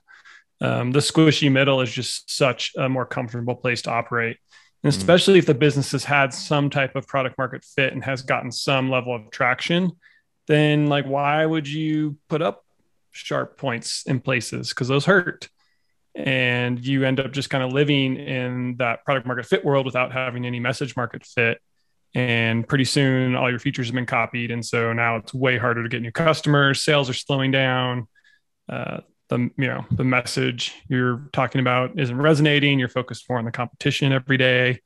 Um, 0.61 0.93
the 0.93 1.01
squishy 1.01 1.51
middle 1.51 1.81
is 1.81 1.93
just 1.93 2.31
such 2.31 2.73
a 2.77 2.89
more 2.89 3.05
comfortable 3.07 3.55
place 3.57 3.83
to 3.83 3.91
operate. 3.91 4.39
And 4.83 4.93
Mhm. 4.93 4.97
especially 4.97 5.39
if 5.39 5.47
the 5.47 5.55
business 5.55 5.93
has 5.93 6.05
had 6.05 6.33
some 6.35 6.71
type 6.71 6.95
of 6.97 7.07
product 7.07 7.37
market 7.39 7.65
fit 7.65 7.93
and 7.93 8.05
has 8.05 8.23
gotten 8.23 8.53
some 8.53 8.91
level 8.91 9.15
of 9.15 9.31
traction, 9.31 9.93
then 10.47 10.87
like 10.87 11.07
why 11.07 11.45
would 11.45 11.67
you 11.67 12.19
put 12.29 12.43
up 12.43 12.65
sharp 13.13 13.57
points 13.57 14.05
in 14.07 14.21
places? 14.21 14.71
Because 14.71 14.89
those 14.89 15.07
hurt. 15.07 15.49
And 16.15 16.85
you 16.85 17.05
end 17.05 17.19
up 17.19 17.33
just 17.33 17.51
kind 17.51 17.65
of 17.65 17.73
living 17.73 18.17
in 18.17 18.77
that 18.77 19.05
product 19.05 19.27
market 19.27 19.47
fit 19.47 19.65
world 19.65 19.85
without 19.87 20.13
having 20.13 20.45
any 20.47 20.61
message 20.61 20.97
market 20.97 21.25
fit. 21.27 21.61
and 22.17 22.69
pretty 22.69 22.85
soon 22.85 23.35
all 23.35 23.51
your 23.51 23.59
features 23.59 23.89
have 23.89 23.95
been 23.97 24.07
copied 24.07 24.53
and 24.53 24.65
so 24.65 24.93
now 24.93 25.17
it's 25.17 25.35
way 25.35 25.59
harder 25.59 25.83
to 25.83 25.89
get 25.89 26.01
new 26.01 26.13
customers 26.13 26.81
sales 26.81 27.11
are 27.11 27.15
slowing 27.15 27.51
down 27.51 28.07
uh, 28.69 29.01
the 29.29 29.39
you 29.57 29.67
know 29.67 29.85
the 29.91 30.05
message 30.05 30.75
you're 30.89 31.29
talking 31.33 31.61
about 31.61 31.99
isn't 31.99 32.17
resonating. 32.17 32.79
You're 32.79 32.89
focused 32.89 33.29
more 33.29 33.39
on 33.39 33.45
the 33.45 33.51
competition 33.51 34.13
every 34.13 34.37
day. 34.37 34.81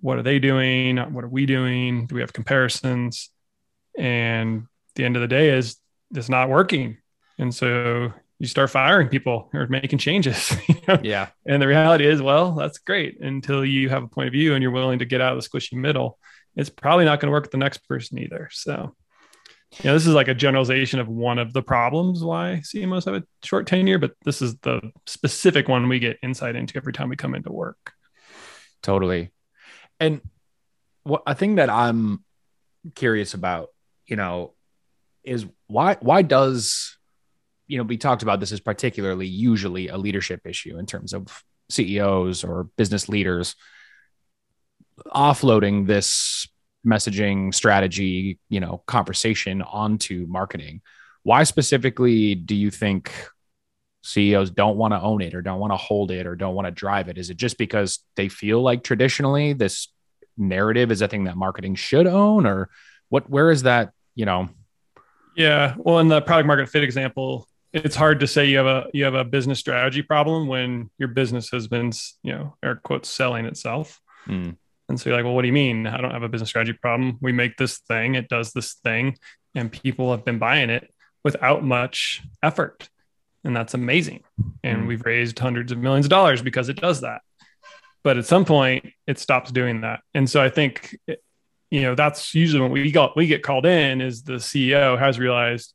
What 0.00 0.18
are 0.18 0.22
they 0.22 0.38
doing? 0.38 0.96
What 0.96 1.24
are 1.24 1.28
we 1.28 1.46
doing? 1.46 2.06
Do 2.06 2.14
we 2.14 2.20
have 2.20 2.32
comparisons? 2.32 3.30
And 3.96 4.66
the 4.94 5.04
end 5.04 5.16
of 5.16 5.22
the 5.22 5.28
day 5.28 5.50
is 5.50 5.76
it's 6.14 6.28
not 6.28 6.48
working. 6.48 6.98
And 7.38 7.54
so 7.54 8.12
you 8.38 8.46
start 8.46 8.70
firing 8.70 9.08
people 9.08 9.48
or 9.54 9.66
making 9.68 9.98
changes 9.98 10.52
you 10.68 10.74
know? 10.88 10.98
yeah. 11.02 11.28
And 11.46 11.62
the 11.62 11.68
reality 11.68 12.06
is 12.06 12.20
well 12.20 12.52
that's 12.52 12.78
great. 12.78 13.20
Until 13.20 13.64
you 13.64 13.88
have 13.88 14.02
a 14.02 14.08
point 14.08 14.28
of 14.28 14.32
view 14.32 14.54
and 14.54 14.62
you're 14.62 14.72
willing 14.72 14.98
to 15.00 15.04
get 15.04 15.20
out 15.20 15.36
of 15.36 15.42
the 15.42 15.48
squishy 15.48 15.74
middle 15.74 16.18
it's 16.56 16.70
probably 16.70 17.04
not 17.04 17.20
going 17.20 17.28
to 17.28 17.32
work 17.32 17.44
with 17.44 17.50
the 17.50 17.58
next 17.58 17.78
person 17.88 18.18
either. 18.18 18.48
So 18.52 18.94
you 19.80 19.88
know, 19.88 19.94
this 19.94 20.06
is 20.06 20.14
like 20.14 20.28
a 20.28 20.34
generalization 20.34 21.00
of 21.00 21.08
one 21.08 21.38
of 21.38 21.52
the 21.52 21.62
problems 21.62 22.22
why 22.22 22.60
CMOs 22.62 23.06
have 23.06 23.14
a 23.14 23.24
short 23.42 23.66
tenure, 23.66 23.98
but 23.98 24.12
this 24.24 24.42
is 24.42 24.56
the 24.58 24.92
specific 25.06 25.68
one 25.68 25.88
we 25.88 25.98
get 25.98 26.18
insight 26.22 26.56
into 26.56 26.76
every 26.76 26.92
time 26.92 27.08
we 27.08 27.16
come 27.16 27.34
into 27.34 27.50
work. 27.50 27.92
Totally. 28.82 29.32
And 29.98 30.20
what 31.04 31.22
a 31.26 31.34
thing 31.34 31.54
that 31.54 31.70
I'm 31.70 32.22
curious 32.94 33.32
about, 33.34 33.68
you 34.06 34.16
know, 34.16 34.52
is 35.24 35.46
why 35.68 35.96
why 36.00 36.22
does 36.22 36.98
you 37.66 37.78
know 37.78 37.84
we 37.84 37.96
talked 37.96 38.22
about 38.22 38.40
this 38.40 38.52
is 38.52 38.60
particularly 38.60 39.26
usually 39.26 39.88
a 39.88 39.96
leadership 39.96 40.40
issue 40.44 40.76
in 40.78 40.84
terms 40.84 41.12
of 41.12 41.44
CEOs 41.70 42.44
or 42.44 42.64
business 42.76 43.08
leaders 43.08 43.54
offloading 45.06 45.86
this 45.86 46.48
messaging 46.86 47.54
strategy, 47.54 48.38
you 48.48 48.60
know, 48.60 48.82
conversation 48.86 49.62
onto 49.62 50.26
marketing. 50.28 50.80
Why 51.22 51.44
specifically 51.44 52.34
do 52.34 52.54
you 52.54 52.70
think 52.70 53.12
CEOs 54.02 54.50
don't 54.50 54.76
want 54.76 54.92
to 54.92 55.00
own 55.00 55.22
it 55.22 55.34
or 55.34 55.42
don't 55.42 55.60
want 55.60 55.72
to 55.72 55.76
hold 55.76 56.10
it 56.10 56.26
or 56.26 56.34
don't 56.34 56.54
want 56.54 56.66
to 56.66 56.72
drive 56.72 57.08
it? 57.08 57.18
Is 57.18 57.30
it 57.30 57.36
just 57.36 57.56
because 57.56 58.00
they 58.16 58.28
feel 58.28 58.60
like 58.60 58.82
traditionally 58.82 59.52
this 59.52 59.88
narrative 60.36 60.90
is 60.90 61.02
a 61.02 61.08
thing 61.08 61.24
that 61.24 61.36
marketing 61.36 61.74
should 61.74 62.06
own 62.06 62.46
or 62.46 62.68
what 63.08 63.28
where 63.30 63.50
is 63.50 63.62
that, 63.62 63.92
you 64.14 64.26
know? 64.26 64.48
Yeah, 65.36 65.74
well 65.78 66.00
in 66.00 66.08
the 66.08 66.20
product 66.20 66.46
market 66.46 66.68
fit 66.68 66.82
example, 66.82 67.46
it's 67.72 67.96
hard 67.96 68.20
to 68.20 68.26
say 68.26 68.46
you 68.46 68.56
have 68.58 68.66
a 68.66 68.86
you 68.92 69.04
have 69.04 69.14
a 69.14 69.24
business 69.24 69.58
strategy 69.58 70.02
problem 70.02 70.46
when 70.46 70.90
your 70.98 71.08
business 71.08 71.50
has 71.50 71.68
been, 71.68 71.92
you 72.22 72.32
know, 72.32 72.56
air 72.62 72.80
quotes 72.82 73.08
selling 73.08 73.46
itself. 73.46 74.00
Mm. 74.26 74.56
And 74.92 75.00
so 75.00 75.08
you're 75.08 75.16
like, 75.16 75.24
well, 75.24 75.34
what 75.34 75.40
do 75.40 75.46
you 75.46 75.54
mean? 75.54 75.86
I 75.86 76.02
don't 76.02 76.10
have 76.10 76.22
a 76.22 76.28
business 76.28 76.50
strategy 76.50 76.74
problem. 76.74 77.16
We 77.22 77.32
make 77.32 77.56
this 77.56 77.78
thing, 77.78 78.14
it 78.14 78.28
does 78.28 78.52
this 78.52 78.74
thing, 78.74 79.16
and 79.54 79.72
people 79.72 80.10
have 80.10 80.22
been 80.22 80.38
buying 80.38 80.68
it 80.68 80.92
without 81.24 81.64
much 81.64 82.20
effort. 82.42 82.90
And 83.42 83.56
that's 83.56 83.72
amazing. 83.72 84.22
And 84.62 84.80
mm-hmm. 84.80 84.88
we've 84.88 85.06
raised 85.06 85.38
hundreds 85.38 85.72
of 85.72 85.78
millions 85.78 86.04
of 86.04 86.10
dollars 86.10 86.42
because 86.42 86.68
it 86.68 86.76
does 86.76 87.00
that. 87.00 87.22
But 88.04 88.18
at 88.18 88.26
some 88.26 88.44
point, 88.44 88.92
it 89.06 89.18
stops 89.18 89.50
doing 89.50 89.80
that. 89.80 90.00
And 90.12 90.28
so 90.28 90.42
I 90.42 90.50
think, 90.50 90.94
you 91.70 91.80
know, 91.80 91.94
that's 91.94 92.34
usually 92.34 92.60
when 92.60 92.70
we 92.70 92.92
got 92.92 93.16
we 93.16 93.26
get 93.26 93.42
called 93.42 93.64
in 93.64 94.02
is 94.02 94.24
the 94.24 94.34
CEO 94.34 94.98
has 94.98 95.18
realized 95.18 95.72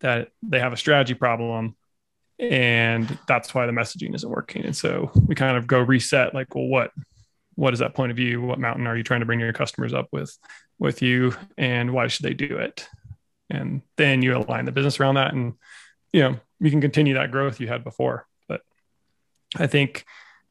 that 0.00 0.30
they 0.42 0.58
have 0.58 0.72
a 0.72 0.76
strategy 0.76 1.14
problem 1.14 1.76
and 2.40 3.18
that's 3.28 3.54
why 3.54 3.66
the 3.66 3.72
messaging 3.72 4.16
isn't 4.16 4.28
working. 4.28 4.64
And 4.64 4.76
so 4.76 5.12
we 5.26 5.36
kind 5.36 5.56
of 5.56 5.68
go 5.68 5.78
reset 5.78 6.34
like, 6.34 6.56
well, 6.56 6.66
what 6.66 6.90
what 7.58 7.72
is 7.72 7.80
that 7.80 7.92
point 7.92 8.12
of 8.12 8.16
view? 8.16 8.40
What 8.40 8.60
mountain 8.60 8.86
are 8.86 8.96
you 8.96 9.02
trying 9.02 9.18
to 9.18 9.26
bring 9.26 9.40
your 9.40 9.52
customers 9.52 9.92
up 9.92 10.06
with 10.12 10.38
with 10.78 11.02
you? 11.02 11.34
And 11.56 11.92
why 11.92 12.06
should 12.06 12.24
they 12.24 12.32
do 12.32 12.56
it? 12.58 12.88
And 13.50 13.82
then 13.96 14.22
you 14.22 14.36
align 14.36 14.64
the 14.64 14.70
business 14.70 15.00
around 15.00 15.16
that 15.16 15.34
and 15.34 15.54
you 16.12 16.22
know 16.22 16.36
you 16.60 16.70
can 16.70 16.80
continue 16.80 17.14
that 17.14 17.32
growth 17.32 17.58
you 17.58 17.66
had 17.66 17.82
before. 17.82 18.26
But 18.46 18.60
i 19.56 19.66
think 19.66 20.04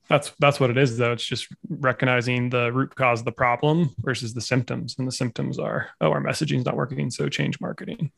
that's 0.09 0.33
that's 0.37 0.59
what 0.59 0.69
it 0.69 0.77
is 0.77 0.97
though. 0.97 1.13
It's 1.13 1.23
just 1.23 1.47
recognizing 1.69 2.49
the 2.49 2.73
root 2.73 2.93
cause 2.93 3.19
of 3.19 3.25
the 3.25 3.31
problem 3.31 3.95
versus 3.99 4.33
the 4.33 4.41
symptoms. 4.41 4.97
And 4.99 5.07
the 5.07 5.13
symptoms 5.13 5.59
are 5.59 5.87
oh 6.01 6.11
our 6.11 6.21
messaging 6.21 6.57
is 6.57 6.65
not 6.65 6.75
working 6.75 7.09
so 7.09 7.29
change 7.29 7.61
marketing. 7.61 8.11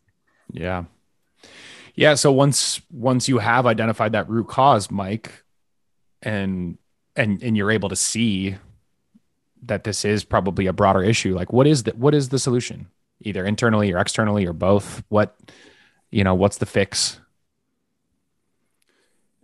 Yeah. 0.51 0.86
Yeah. 1.93 2.15
So 2.15 2.31
once 2.31 2.81
once 2.89 3.29
you 3.29 3.38
have 3.38 3.67
identified 3.67 4.13
that 4.13 4.27
root 4.27 4.48
cause 4.48 4.89
mike 4.89 5.43
and 6.24 6.79
and 7.15 7.43
and 7.43 7.55
you're 7.55 7.69
able 7.69 7.89
to 7.89 7.96
see 7.96 8.55
that 9.63 9.84
this 9.84 10.06
is 10.06 10.24
probably 10.24 10.68
a 10.68 10.74
broader 10.74 11.04
issue 11.04 11.36
like 11.36 11.51
what 11.51 11.68
is 11.68 11.84
the 11.84 11.92
what 11.92 12.13
is 12.13 12.30
the 12.30 12.39
solution 12.39 12.88
either 13.22 13.46
internally 13.46 13.92
or 13.92 13.98
externally 13.98 14.46
or 14.46 14.54
both 14.54 15.04
what 15.10 15.38
you 16.12 16.24
know 16.24 16.36
what's 16.36 16.58
the 16.58 16.66
fix 16.66 17.20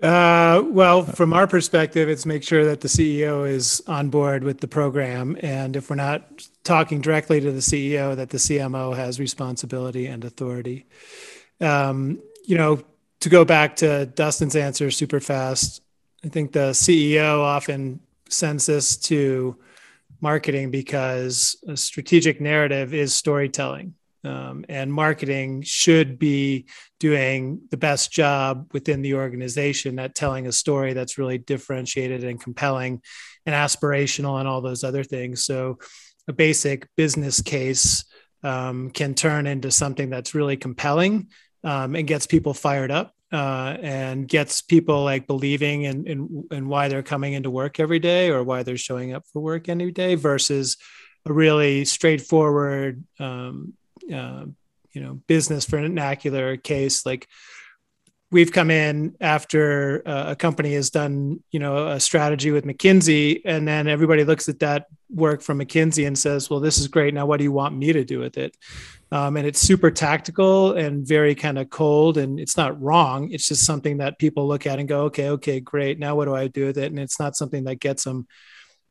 uh, 0.04 0.62
well, 0.68 1.04
from 1.04 1.32
our 1.32 1.48
perspective, 1.48 2.10
it's 2.10 2.26
make 2.26 2.44
sure 2.44 2.66
that 2.66 2.82
the 2.82 2.88
CEO 2.88 3.48
is 3.50 3.82
on 3.88 4.10
board 4.10 4.44
with 4.44 4.60
the 4.60 4.68
program. 4.68 5.38
And 5.42 5.76
if 5.76 5.90
we're 5.90 5.96
not 5.96 6.46
talking 6.64 7.00
directly 7.00 7.40
to 7.40 7.52
the 7.52 7.60
CEO, 7.60 8.16
that 8.16 8.30
the 8.30 8.38
CMO 8.38 8.96
has 8.96 9.20
responsibility 9.20 10.06
and 10.08 10.26
authority. 10.26 10.86
Um, 11.62 12.22
you 12.44 12.58
know, 12.58 12.84
to 13.22 13.30
go 13.30 13.46
back 13.46 13.78
to 13.78 14.06
Dustin's 14.08 14.56
answer 14.56 14.92
super 14.92 15.22
fast, 15.22 15.82
I 16.26 16.28
think 16.28 16.52
the 16.52 16.72
CEO 16.72 17.40
often 17.40 18.02
sends 18.28 18.66
this 18.66 18.98
to 18.98 19.56
marketing 20.26 20.72
because 20.72 21.56
a 21.68 21.78
strategic 21.78 22.42
narrative 22.42 22.96
is 22.96 23.14
storytelling. 23.14 23.94
Um, 24.24 24.66
and 24.68 24.92
marketing 24.92 25.62
should 25.62 26.18
be 26.18 26.66
doing 27.00 27.62
the 27.70 27.78
best 27.78 28.12
job 28.12 28.68
within 28.74 29.04
the 29.04 29.14
organization 29.14 30.00
at 30.00 30.16
telling 30.16 30.48
a 30.48 30.52
story 30.52 30.94
that's 30.94 31.20
really 31.20 31.38
differentiated 31.38 32.24
and 32.24 32.42
compelling 32.42 33.04
and 33.46 33.54
aspirational 33.54 34.40
and 34.40 34.48
all 34.48 34.62
those 34.62 34.84
other 34.84 35.04
things. 35.04 35.46
So, 35.46 35.78
a 36.28 36.34
basic 36.34 36.88
business 36.98 37.40
case 37.40 38.04
um, 38.42 38.90
can 38.90 39.14
turn 39.14 39.46
into 39.46 39.70
something 39.70 40.10
that's 40.10 40.34
really 40.34 40.58
compelling 40.58 41.28
um, 41.64 41.96
and 41.96 42.08
gets 42.08 42.26
people 42.26 42.56
fired 42.56 42.90
up 42.90 43.15
uh, 43.36 43.76
and 43.82 44.30
gets 44.30 44.62
people 44.62 45.04
like 45.04 45.28
believing 45.28 45.84
in, 45.84 46.08
in, 46.08 46.48
in 46.52 46.70
why 46.70 46.88
they're 46.88 47.04
coming 47.04 47.34
into 47.34 47.52
work 47.52 47.82
every 47.82 48.00
day 48.00 48.30
or 48.30 48.46
why 48.46 48.64
they're 48.64 48.78
showing 48.78 49.12
up 49.12 49.26
for 49.28 49.42
work 49.42 49.68
any 49.68 49.92
day 49.92 50.16
versus 50.16 50.78
a 51.26 51.34
really 51.34 51.84
straightforward 51.84 53.04
um, 53.20 53.74
uh, 54.14 54.46
you 54.94 55.02
know 55.02 55.20
business 55.28 55.66
vernacular 55.66 56.56
case 56.56 57.06
like 57.06 57.28
we've 58.32 58.54
come 58.54 58.72
in 58.72 59.18
after 59.20 60.02
uh, 60.06 60.32
a 60.32 60.36
company 60.38 60.74
has 60.74 60.90
done 60.90 61.44
you 61.52 61.60
know 61.60 61.90
a 61.90 62.00
strategy 62.00 62.52
with 62.52 62.64
mckinsey 62.64 63.42
and 63.44 63.68
then 63.68 63.90
everybody 63.90 64.24
looks 64.24 64.48
at 64.48 64.60
that 64.60 64.86
work 65.10 65.42
from 65.42 65.60
mckinsey 65.60 66.08
and 66.08 66.18
says 66.18 66.50
well 66.50 66.62
this 66.62 66.78
is 66.78 66.88
great. 66.88 67.14
Now 67.14 67.26
what 67.26 67.38
do 67.38 67.44
you 67.44 67.52
want 67.52 67.76
me 67.76 67.92
to 67.92 68.06
do 68.06 68.20
with 68.20 68.38
it 68.38 68.56
um, 69.16 69.38
and 69.38 69.48
it's 69.48 69.62
super 69.62 69.90
tactical 69.90 70.74
and 70.74 71.08
very 71.08 71.36
kind 71.36 71.58
of 71.58 71.70
cold 71.70 72.18
and 72.18 72.38
it's 72.38 72.58
not 72.58 72.82
wrong. 72.82 73.32
It's 73.32 73.48
just 73.48 73.66
something 73.66 74.00
that 74.00 74.20
people 74.20 74.46
look 74.46 74.68
at 74.68 74.78
and 74.78 74.90
go 74.90 75.04
okay 75.04 75.30
okay 75.30 75.62
great. 75.62 75.98
Now 75.98 76.16
what 76.16 76.26
do 76.26 76.36
i 76.36 76.48
do 76.50 76.66
with 76.66 76.78
it? 76.78 76.92
And 76.92 77.00
it's 77.00 77.18
not 77.18 77.38
something 77.38 77.64
that 77.64 77.80
gets 77.80 78.04
them 78.04 78.28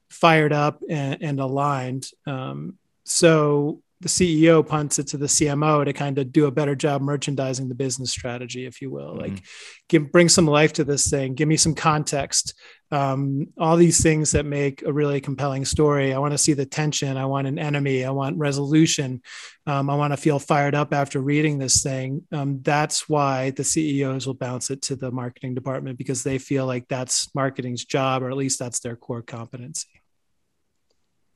fired 0.09 0.55
up 0.55 0.81
and, 0.89 1.23
and 1.23 1.41
aligned. 1.41 2.09
Um, 2.27 2.79
so 3.05 3.83
the 4.01 4.09
CEO 4.09 4.67
punts 4.67 4.99
it 4.99 5.07
to 5.09 5.17
the 5.17 5.27
CMO 5.27 5.85
to 5.85 5.93
kind 5.93 6.19
of 6.19 6.33
do 6.33 6.47
a 6.47 6.51
better 6.51 6.75
job 6.75 7.01
merchandising 7.01 7.69
the 7.69 7.75
business 7.75 8.11
strategy, 8.11 8.67
if 8.67 8.83
you 8.83 8.91
will. 8.91 9.13
Mm-hmm. 9.13 9.21
Like, 9.21 9.45
give 9.89 10.13
bring 10.13 10.29
some 10.29 10.47
life 10.47 10.75
to 10.75 10.85
this 10.85 11.09
thing. 11.09 11.35
Give 11.35 11.49
me 11.49 11.57
some 11.57 11.75
context. 11.75 12.55
Um, 12.91 13.49
all 13.59 13.77
these 13.77 14.03
things 14.03 14.33
that 14.33 14.47
make 14.47 14.83
a 14.83 14.93
really 14.93 15.21
compelling 15.21 15.65
story. 15.65 16.13
I 16.13 16.19
want 16.19 16.33
to 16.33 16.39
see 16.39 16.53
the 16.53 16.67
tension. 16.67 17.17
I 17.17 17.25
want 17.27 17.47
an 17.47 17.59
enemy. 17.59 18.05
I 18.05 18.11
want 18.11 18.37
resolution. 18.37 19.23
Um, 19.67 19.89
I 19.89 19.97
want 19.97 20.13
to 20.13 20.17
feel 20.17 20.39
fired 20.39 20.75
up 20.75 20.93
after 20.93 21.21
reading 21.21 21.59
this 21.59 21.83
thing. 21.83 22.27
Um, 22.31 22.61
that's 22.63 23.09
why 23.09 23.51
the 23.51 23.65
CEOs 23.65 24.27
will 24.27 24.35
bounce 24.35 24.71
it 24.71 24.83
to 24.83 24.97
the 24.97 25.11
marketing 25.11 25.55
department 25.55 25.99
because 25.99 26.23
they 26.23 26.39
feel 26.39 26.67
like 26.67 26.89
that's 26.89 27.35
marketing's 27.35 27.85
job, 27.85 28.23
or 28.23 28.31
at 28.31 28.37
least 28.37 28.59
that's 28.59 28.81
their 28.81 28.97
core 28.97 29.23
competency. 29.23 29.89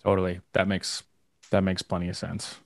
Totally. 0.05 0.41
That 0.53 0.69
makes 0.69 1.03
that 1.51 1.63
makes 1.63 1.83
plenty 1.83 2.09
of 2.09 2.17
sense. 2.17 2.57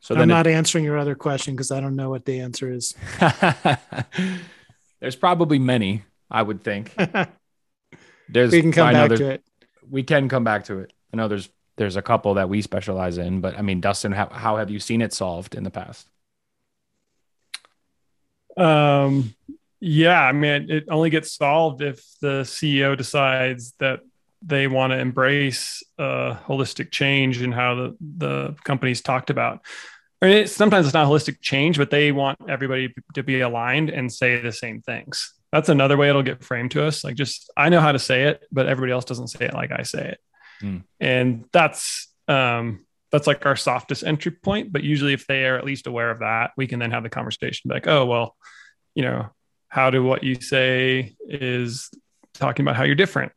So 0.00 0.14
I'm 0.14 0.28
not 0.28 0.46
it, 0.46 0.52
answering 0.52 0.84
your 0.84 0.96
other 0.96 1.14
question 1.14 1.54
because 1.54 1.70
I 1.70 1.80
don't 1.80 1.94
know 1.94 2.08
what 2.08 2.24
the 2.24 2.40
answer 2.40 2.72
is. 2.72 2.94
there's 5.00 5.16
probably 5.16 5.58
many, 5.58 6.04
I 6.30 6.42
would 6.42 6.64
think. 6.64 6.94
There's 8.32 8.52
we 8.52 8.62
can 8.62 8.70
come 8.70 8.92
back 8.92 9.10
to 9.10 9.30
it. 9.30 9.44
We 9.90 10.02
can 10.04 10.28
come 10.28 10.44
back 10.44 10.64
to 10.66 10.78
it. 10.78 10.92
I 11.12 11.16
know 11.16 11.26
there's 11.26 11.48
there's 11.76 11.96
a 11.96 12.02
couple 12.02 12.34
that 12.34 12.48
we 12.48 12.62
specialize 12.62 13.18
in, 13.18 13.40
but 13.40 13.58
I 13.58 13.62
mean, 13.62 13.80
Dustin, 13.80 14.12
how, 14.12 14.28
how 14.28 14.56
have 14.56 14.70
you 14.70 14.78
seen 14.78 15.00
it 15.02 15.12
solved 15.12 15.54
in 15.54 15.64
the 15.64 15.70
past? 15.70 16.06
Um, 18.56 19.34
yeah, 19.80 20.22
I 20.22 20.32
mean, 20.32 20.70
it 20.70 20.84
only 20.88 21.10
gets 21.10 21.32
solved 21.32 21.80
if 21.80 22.04
the 22.20 22.42
CEO 22.42 22.96
decides 22.96 23.72
that 23.78 24.00
they 24.42 24.66
want 24.66 24.92
to 24.92 24.98
embrace 24.98 25.82
a 25.98 26.38
holistic 26.46 26.90
change 26.90 27.42
and 27.42 27.52
how 27.52 27.74
the, 27.74 27.96
the 28.00 28.56
company's 28.64 29.02
talked 29.02 29.30
about. 29.30 29.60
I 30.22 30.26
mean, 30.26 30.36
it's, 30.38 30.52
sometimes 30.52 30.86
it's 30.86 30.94
not 30.94 31.06
holistic 31.06 31.40
change, 31.40 31.78
but 31.78 31.90
they 31.90 32.12
want 32.12 32.38
everybody 32.48 32.94
to 33.14 33.22
be 33.22 33.40
aligned 33.40 33.90
and 33.90 34.12
say 34.12 34.40
the 34.40 34.52
same 34.52 34.82
things. 34.82 35.34
That's 35.52 35.68
another 35.68 35.96
way 35.96 36.08
it'll 36.08 36.22
get 36.22 36.44
framed 36.44 36.72
to 36.72 36.84
us. 36.84 37.02
Like, 37.04 37.16
just 37.16 37.50
I 37.56 37.68
know 37.70 37.80
how 37.80 37.92
to 37.92 37.98
say 37.98 38.24
it, 38.24 38.42
but 38.52 38.66
everybody 38.66 38.92
else 38.92 39.04
doesn't 39.04 39.28
say 39.28 39.46
it 39.46 39.54
like 39.54 39.72
I 39.72 39.82
say 39.82 40.10
it, 40.10 40.20
mm. 40.62 40.84
and 41.00 41.44
that's 41.52 42.08
um, 42.28 42.86
that's 43.10 43.26
like 43.26 43.44
our 43.46 43.56
softest 43.56 44.04
entry 44.04 44.30
point. 44.30 44.72
But 44.72 44.84
usually, 44.84 45.12
if 45.12 45.26
they 45.26 45.46
are 45.46 45.56
at 45.56 45.64
least 45.64 45.88
aware 45.88 46.10
of 46.10 46.20
that, 46.20 46.52
we 46.56 46.68
can 46.68 46.78
then 46.78 46.92
have 46.92 47.02
the 47.02 47.10
conversation 47.10 47.70
like, 47.70 47.88
oh 47.88 48.06
well, 48.06 48.36
you 48.94 49.02
know, 49.02 49.30
how 49.68 49.90
do 49.90 50.04
what 50.04 50.22
you 50.22 50.36
say 50.36 51.16
is 51.26 51.90
talking 52.34 52.64
about 52.64 52.76
how 52.76 52.84
you're 52.84 52.94
different 52.94 53.32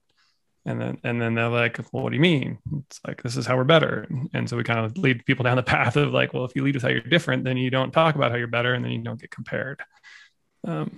and 0.66 0.80
then 0.80 0.98
and 1.04 1.22
then 1.22 1.34
they're 1.36 1.50
like 1.50 1.78
well 1.92 2.04
what 2.04 2.10
do 2.10 2.16
you 2.16 2.22
mean? 2.22 2.58
It's 2.88 3.00
like 3.06 3.22
this 3.22 3.38
is 3.38 3.46
how 3.46 3.58
we're 3.58 3.64
better. 3.64 4.08
And 4.34 4.50
so 4.50 4.58
we 4.58 4.64
kind 4.64 4.80
of 4.80 4.98
lead 4.98 5.26
people 5.26 5.44
down 5.44 5.58
the 5.58 5.64
path 5.78 5.96
of 5.96 6.14
like 6.14 6.34
well 6.34 6.46
if 6.46 6.56
you 6.56 6.64
lead 6.64 6.76
with 6.76 6.84
how 6.84 6.90
you're 6.90 7.02
different 7.02 7.44
then 7.44 7.58
you 7.58 7.70
don't 7.70 7.92
talk 7.92 8.16
about 8.16 8.32
how 8.32 8.38
you're 8.38 8.48
better 8.48 8.74
and 8.74 8.84
then 8.84 8.92
you 8.92 9.02
don't 9.02 9.20
get 9.20 9.32
compared. 9.32 9.82
Um, 10.66 10.98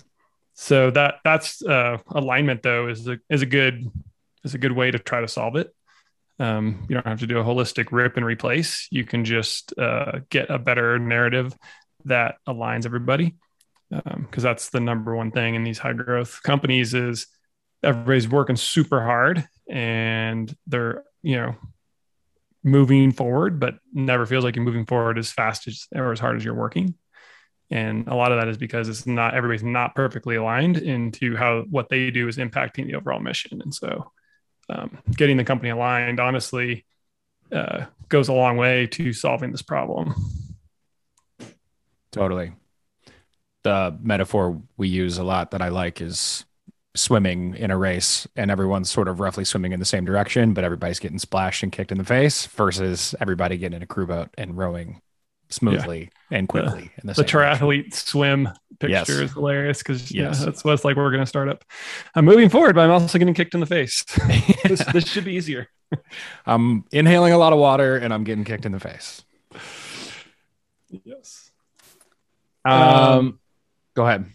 so 0.54 0.92
that 0.92 1.16
that's 1.24 1.62
uh, 1.64 1.98
alignment 2.08 2.64
though 2.64 2.88
is 2.88 3.08
a 3.08 3.20
is 3.30 3.42
a 3.42 3.46
good 3.46 3.92
is 4.44 4.54
a 4.54 4.58
good 4.58 4.72
way 4.72 4.92
to 4.92 5.00
try 5.00 5.22
to 5.22 5.28
solve 5.28 5.56
it. 5.56 5.74
Um, 6.40 6.86
you 6.90 6.96
don't 6.96 7.08
have 7.08 7.20
to 7.22 7.28
do 7.28 7.40
a 7.40 7.44
holistic 7.44 7.88
rip 7.92 8.18
and 8.18 8.26
replace. 8.26 8.88
You 8.92 9.04
can 9.06 9.26
just 9.26 9.78
uh, 9.78 10.20
get 10.30 10.50
a 10.50 10.60
better 10.60 11.00
narrative 11.00 11.56
that 12.06 12.36
aligns 12.48 12.86
everybody. 12.86 13.36
Because 13.90 14.14
um, 14.14 14.28
that's 14.34 14.70
the 14.70 14.80
number 14.80 15.16
one 15.16 15.32
thing 15.32 15.56
in 15.56 15.64
these 15.64 15.78
high 15.78 15.94
growth 15.94 16.42
companies 16.44 16.94
is 16.94 17.28
everybody's 17.84 18.28
working 18.28 18.56
super 18.56 19.02
hard 19.02 19.48
and 19.70 20.56
they're 20.68 21.04
you 21.24 21.36
know 21.36 21.56
moving 22.64 23.12
forward 23.12 23.60
but 23.60 23.76
never 23.94 24.26
feels 24.26 24.44
like 24.44 24.56
you're 24.56 24.66
moving 24.66 24.86
forward 24.88 25.18
as 25.20 25.32
fast 25.32 25.68
as 25.68 25.88
or 25.94 26.12
as 26.12 26.20
hard 26.20 26.36
as 26.36 26.44
you're 26.44 26.54
working. 26.56 26.96
And 27.72 28.08
a 28.08 28.16
lot 28.16 28.32
of 28.32 28.40
that 28.40 28.48
is 28.48 28.58
because 28.58 28.90
it's 28.90 29.08
not 29.08 29.34
everybody's 29.34 29.64
not 29.64 29.96
perfectly 29.96 30.36
aligned 30.36 30.78
into 30.78 31.36
how 31.36 31.64
what 31.70 31.90
they 31.90 32.12
do 32.12 32.28
is 32.28 32.38
impacting 32.38 32.86
the 32.86 32.96
overall 32.96 33.20
mission. 33.20 33.62
And 33.62 33.74
so 33.74 34.12
um, 34.70 34.98
getting 35.16 35.38
the 35.38 35.44
company 35.44 35.70
aligned 35.70 36.20
honestly 36.20 36.86
uh, 37.52 37.86
goes 38.10 38.28
a 38.28 38.34
long 38.34 38.58
way 38.58 38.88
to 38.88 39.14
solving 39.14 39.52
this 39.52 39.62
problem. 39.62 40.14
Totally. 42.12 42.54
The 43.64 43.98
metaphor 44.02 44.62
we 44.78 44.88
use 44.88 45.18
a 45.18 45.24
lot 45.24 45.52
that 45.52 45.62
i 45.62 45.70
like 45.70 46.02
is 46.02 46.46
swimming 46.96 47.56
in 47.56 47.72
a 47.72 47.78
race 47.78 48.28
and 48.36 48.50
everyone's 48.50 48.90
sort 48.90 49.08
of 49.08 49.20
roughly 49.20 49.46
swimming 49.46 49.74
in 49.74 49.80
the 49.80 49.86
same 49.86 50.06
direction, 50.06 50.54
but 50.54 50.64
everybody's 50.64 51.00
getting 51.00 51.20
splashed 51.20 51.62
and 51.64 51.72
kicked 51.72 51.92
in 51.92 51.98
the 51.98 52.04
face 52.04 52.48
versus 52.48 53.14
everybody 53.20 53.58
getting 53.58 53.78
in 53.78 53.84
a 53.84 53.88
crew 53.88 54.08
boat 54.08 54.30
and 54.38 54.58
rowing 54.58 55.02
smoothly 55.50 56.10
yeah. 56.32 56.38
and 56.38 56.50
quickly. 56.50 56.92
The, 57.04 57.14
the, 57.14 57.24
triathlete 57.24 57.94
swim 57.94 58.50
picture 58.80 58.92
yes. 58.92 59.10
is 59.10 59.34
hilarious 59.34 59.80
because 59.80 60.12
yes. 60.12 60.40
yeah, 60.40 60.46
that's 60.46 60.64
what 60.64 60.74
it's 60.74 60.86
like. 60.86 60.96
We're 60.96 61.12
going 61.12 61.24
to 61.24 61.28
start 61.28 61.50
up. 61.50 61.64
I'm 62.16 62.26
moving 62.26 62.50
forward, 62.50 62.76
but 62.76 62.82
I'm 62.82 62.92
also 62.92 63.18
getting 63.18 63.34
kicked 63.34 63.54
in 63.54 63.60
the 63.60 63.66
face. 63.66 64.04
this, 64.64 64.84
this 64.92 65.08
should 65.08 65.26
be 65.26 65.34
easier. 65.34 65.68
I'm 66.46 66.86
inhaling 66.92 67.34
a 67.34 67.38
lot 67.38 67.54
of 67.54 67.60
water 67.60 67.98
and 67.98 68.14
I'm 68.14 68.24
getting 68.24 68.44
kicked 68.44 68.66
in 68.66 68.72
the 68.72 68.80
face. 68.80 69.24
Yes. 71.04 71.52
Um, 72.64 72.82
um 72.82 73.40
go 73.96 74.06
ahead. 74.08 74.26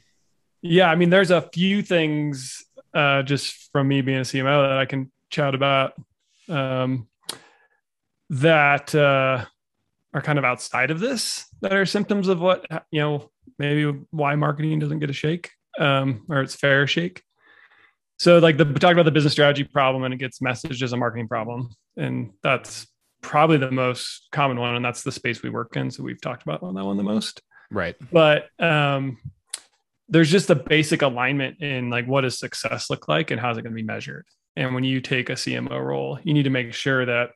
Yeah, 0.62 0.90
I 0.90 0.94
mean, 0.94 1.10
there's 1.10 1.30
a 1.30 1.42
few 1.42 1.82
things 1.82 2.64
uh, 2.92 3.22
just 3.22 3.70
from 3.72 3.88
me 3.88 4.02
being 4.02 4.18
a 4.18 4.22
CMO 4.22 4.68
that 4.68 4.78
I 4.78 4.84
can 4.84 5.10
chat 5.30 5.54
about 5.54 5.94
um, 6.48 7.08
that 8.30 8.94
uh, 8.94 9.44
are 10.12 10.22
kind 10.22 10.38
of 10.38 10.44
outside 10.44 10.90
of 10.90 11.00
this 11.00 11.46
that 11.62 11.72
are 11.72 11.86
symptoms 11.86 12.28
of 12.28 12.40
what 12.40 12.66
you 12.90 13.00
know 13.00 13.30
maybe 13.58 13.98
why 14.10 14.34
marketing 14.34 14.78
doesn't 14.78 14.98
get 14.98 15.10
a 15.10 15.14
shake 15.14 15.50
um, 15.78 16.26
or 16.28 16.40
its 16.40 16.54
fair 16.54 16.86
shake. 16.86 17.22
So, 18.18 18.38
like 18.38 18.58
the 18.58 18.66
talk 18.66 18.92
about 18.92 19.04
the 19.04 19.12
business 19.12 19.32
strategy 19.32 19.64
problem, 19.64 20.04
and 20.04 20.12
it 20.12 20.18
gets 20.18 20.40
messaged 20.40 20.82
as 20.82 20.92
a 20.92 20.96
marketing 20.96 21.28
problem, 21.28 21.70
and 21.96 22.32
that's 22.42 22.86
probably 23.22 23.56
the 23.56 23.70
most 23.70 24.28
common 24.32 24.58
one, 24.58 24.74
and 24.74 24.84
that's 24.84 25.02
the 25.02 25.12
space 25.12 25.42
we 25.42 25.50
work 25.50 25.76
in. 25.76 25.90
So 25.90 26.02
we've 26.02 26.20
talked 26.20 26.42
about 26.42 26.62
on 26.62 26.74
that 26.74 26.84
one 26.84 26.96
the 26.96 27.02
most. 27.02 27.40
Right. 27.70 27.96
But 28.12 28.48
um, 28.58 29.18
there's 30.10 30.30
just 30.30 30.50
a 30.50 30.54
basic 30.54 31.02
alignment 31.02 31.62
in 31.62 31.88
like 31.88 32.06
what 32.06 32.22
does 32.22 32.38
success 32.38 32.90
look 32.90 33.08
like 33.08 33.30
and 33.30 33.40
how's 33.40 33.56
it 33.56 33.62
going 33.62 33.72
to 33.72 33.76
be 33.76 33.82
measured 33.82 34.26
and 34.56 34.74
when 34.74 34.84
you 34.84 35.00
take 35.00 35.30
a 35.30 35.34
cmo 35.34 35.82
role 35.82 36.18
you 36.24 36.34
need 36.34 36.42
to 36.42 36.50
make 36.50 36.74
sure 36.74 37.06
that 37.06 37.30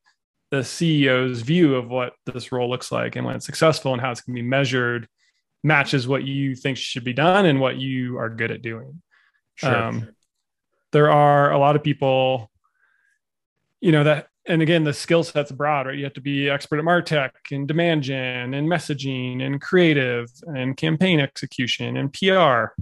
the 0.51 0.63
ceo's 0.63 1.41
view 1.41 1.77
of 1.77 1.89
what 1.89 2.13
this 2.27 2.53
role 2.53 2.69
looks 2.69 2.93
like 2.93 3.17
and 3.17 3.25
when 3.25 3.37
it's 3.37 3.47
successful 3.47 3.93
and 3.93 4.03
how 4.03 4.11
it's 4.11 4.21
going 4.21 4.37
to 4.37 4.43
be 4.43 4.47
measured 4.47 5.09
matches 5.63 6.07
what 6.07 6.25
you 6.25 6.55
think 6.55 6.77
should 6.77 7.05
be 7.05 7.15
done 7.15 7.47
and 7.47 7.61
what 7.61 7.77
you 7.77 8.19
are 8.19 8.29
good 8.29 8.51
at 8.51 8.61
doing 8.61 9.01
sure. 9.55 9.75
Um, 9.75 10.09
there 10.93 11.11
are 11.11 11.53
a 11.53 11.59
lot 11.59 11.77
of 11.77 11.83
people 11.83 12.51
you 13.81 13.93
know 13.93 14.05
that 14.05 14.27
and 14.47 14.61
again, 14.61 14.85
the 14.85 14.93
skill 14.93 15.25
set's 15.25 15.53
broad, 15.53 15.87
right? 15.87 15.97
You 15.97 16.05
have 16.05 16.15
to 16.15 16.21
be 16.21 16.51
expert 16.51 16.79
at 16.79 16.85
Martech 16.85 17.31
and 17.51 17.67
demand 17.67 18.03
gen 18.03 18.55
and 18.55 18.69
messaging 18.69 19.43
and 19.43 19.61
creative 19.61 20.31
and 20.43 20.77
campaign 20.77 21.21
execution 21.21 21.97
and 21.97 22.13
PR. 22.13 22.75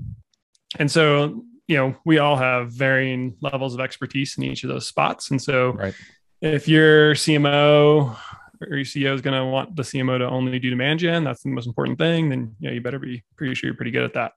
And 0.79 0.91
so, 0.91 1.45
you 1.69 1.77
know, 1.77 1.97
we 2.05 2.19
all 2.19 2.37
have 2.37 2.73
varying 2.73 3.37
levels 3.41 3.75
of 3.75 3.81
expertise 3.81 4.37
in 4.37 4.45
each 4.45 4.65
of 4.65 4.69
those 4.69 4.87
spots. 4.87 5.31
And 5.31 5.41
so, 5.41 5.73
right. 5.73 5.95
if 6.41 6.67
your 6.67 7.15
CMO 7.15 8.17
or 8.61 8.77
your 8.77 8.85
CEO 8.85 9.15
is 9.15 9.21
going 9.21 9.39
to 9.39 9.45
want 9.45 9.77
the 9.77 9.83
CMO 9.83 10.19
to 10.19 10.29
only 10.29 10.59
do 10.59 10.71
demand 10.71 10.99
gen, 10.99 11.23
that's 11.23 11.43
the 11.43 11.51
most 11.51 11.67
important 11.67 11.99
thing, 11.99 12.29
then 12.29 12.57
you 12.59 12.69
know, 12.69 12.75
you 12.75 12.81
better 12.81 12.99
be 12.99 13.23
pretty 13.37 13.55
sure 13.55 13.69
you're 13.69 13.77
pretty 13.77 13.91
good 13.93 14.05
at 14.05 14.15
that. 14.15 14.33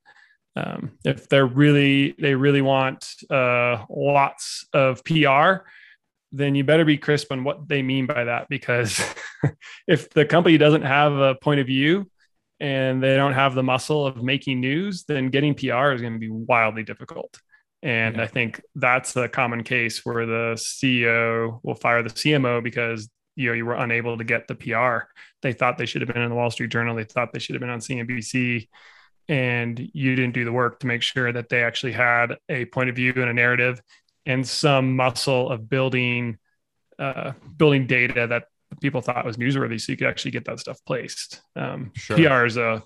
Um, 0.57 0.91
if 1.03 1.27
they're 1.27 1.45
really, 1.45 2.15
they 2.19 2.35
really 2.35 2.61
want 2.61 3.13
uh, 3.29 3.83
lots 3.89 4.67
of 4.73 5.03
PR, 5.03 5.65
then 6.36 6.54
you 6.54 6.65
better 6.65 6.84
be 6.84 6.98
crisp 6.98 7.32
on 7.32 7.45
what 7.45 7.67
they 7.67 7.82
mean 7.82 8.06
by 8.06 8.26
that 8.26 8.48
because 8.50 9.02
if 9.88 10.10
the 10.10 10.26
company 10.26 10.58
doesn't 10.58 10.82
have 10.82 11.13
a 11.13 11.36
point 11.36 11.62
of 11.62 11.67
view 11.67 12.10
and 12.60 13.02
they 13.02 13.15
don't 13.15 13.34
have 13.34 13.56
the 13.56 13.63
muscle 13.63 14.06
of 14.06 14.21
making 14.21 14.60
news, 14.60 15.06
then 15.06 15.30
getting 15.30 15.54
PR 15.54 15.91
is 15.91 16.02
going 16.02 16.13
to 16.13 16.19
be 16.19 16.30
wildly 16.30 16.84
difficult. 16.84 17.39
And 17.82 18.17
yeah. 18.17 18.24
I 18.24 18.28
think 18.28 18.62
that's 18.76 19.15
a 19.15 19.30
common 19.30 19.63
case 19.63 20.04
where 20.04 20.26
the 20.26 20.54
CEO 20.56 21.60
will 21.63 21.76
fire 21.76 22.04
the 22.04 22.10
CMO 22.10 22.62
because 22.62 23.10
you 23.38 23.50
know 23.50 23.54
you 23.54 23.65
were 23.65 23.76
unable 23.76 24.17
to 24.17 24.24
get 24.24 24.48
the 24.48 24.56
PR. 24.56 25.08
They 25.41 25.54
thought 25.54 25.78
they 25.78 25.86
should 25.86 26.02
have 26.02 26.12
been 26.12 26.21
in 26.21 26.30
the 26.30 26.36
Wall 26.36 26.52
Street 26.52 26.71
Journal. 26.71 26.95
They 26.95 27.04
thought 27.04 27.32
they 27.32 27.39
should 27.39 27.56
have 27.56 27.62
been 27.62 27.69
on 27.69 27.80
CNBC, 27.80 28.67
and 29.30 29.80
you 29.93 30.15
didn't 30.15 30.34
do 30.34 30.45
the 30.45 30.52
work 30.52 30.80
to 30.80 30.88
make 30.88 31.02
sure 31.02 31.32
that 31.32 31.50
they 31.50 31.63
actually 31.63 31.91
had 31.91 32.38
a 32.50 32.65
point 32.65 32.89
of 32.89 32.95
view 32.95 33.13
and 33.15 33.30
a 33.30 33.34
narrative 33.34 33.82
and 34.25 34.47
some 34.47 34.95
muscle 34.95 35.49
of 35.49 35.69
building 35.69 36.38
uh, 36.97 37.33
building 37.57 37.88
data 37.88 38.27
that 38.27 38.45
people 38.81 39.01
thought 39.01 39.25
was 39.25 39.38
newsworthy, 39.38 39.79
so 39.79 39.91
you 39.91 39.97
could 39.97 40.07
actually 40.07 40.31
get 40.31 40.45
that 40.45 40.59
stuff 40.59 40.79
placed. 40.85 41.41
Um, 41.55 41.91
sure. 41.95 42.17
PR 42.17 42.45
is 42.45 42.57
a 42.57 42.83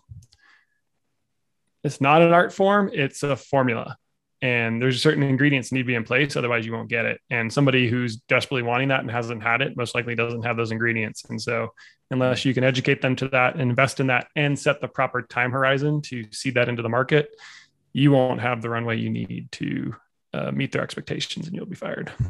it's 1.84 2.02
not 2.02 2.22
an 2.22 2.34
art 2.34 2.54
form; 2.54 2.90
it's 2.94 3.24
a 3.24 3.36
formula, 3.36 3.98
and 4.42 4.82
there's 4.82 5.02
certain 5.02 5.24
ingredients 5.24 5.72
need 5.72 5.80
to 5.80 5.86
be 5.86 5.96
in 5.96 6.04
place, 6.04 6.36
otherwise 6.36 6.66
you 6.66 6.74
won't 6.74 6.90
get 6.90 7.06
it. 7.06 7.22
And 7.30 7.52
somebody 7.52 7.90
who's 7.90 8.18
desperately 8.18 8.64
wanting 8.64 8.90
that 8.90 9.02
and 9.02 9.12
hasn't 9.12 9.44
had 9.44 9.62
it 9.62 9.78
most 9.78 9.96
likely 9.96 10.16
doesn't 10.16 10.44
have 10.44 10.58
those 10.58 10.72
ingredients. 10.72 11.24
And 11.30 11.42
so, 11.42 11.74
unless 12.12 12.46
you 12.46 12.54
can 12.54 12.64
educate 12.64 13.02
them 13.02 13.16
to 13.18 13.28
that, 13.30 13.60
invest 13.60 14.00
in 14.00 14.08
that, 14.08 14.28
and 14.36 14.58
set 14.58 14.82
the 14.82 14.88
proper 14.88 15.22
time 15.22 15.52
horizon 15.52 16.02
to 16.04 16.26
see 16.32 16.50
that 16.52 16.68
into 16.68 16.82
the 16.82 16.90
market, 16.90 17.30
you 17.94 18.12
won't 18.12 18.42
have 18.42 18.62
the 18.62 18.70
runway 18.70 18.98
you 18.98 19.10
need 19.10 19.50
to 19.54 19.96
uh, 20.34 20.52
meet 20.52 20.72
their 20.72 20.84
expectations 20.84 21.48
and 21.48 21.56
you'll 21.56 21.66
be 21.66 21.76
fired. 21.76 22.12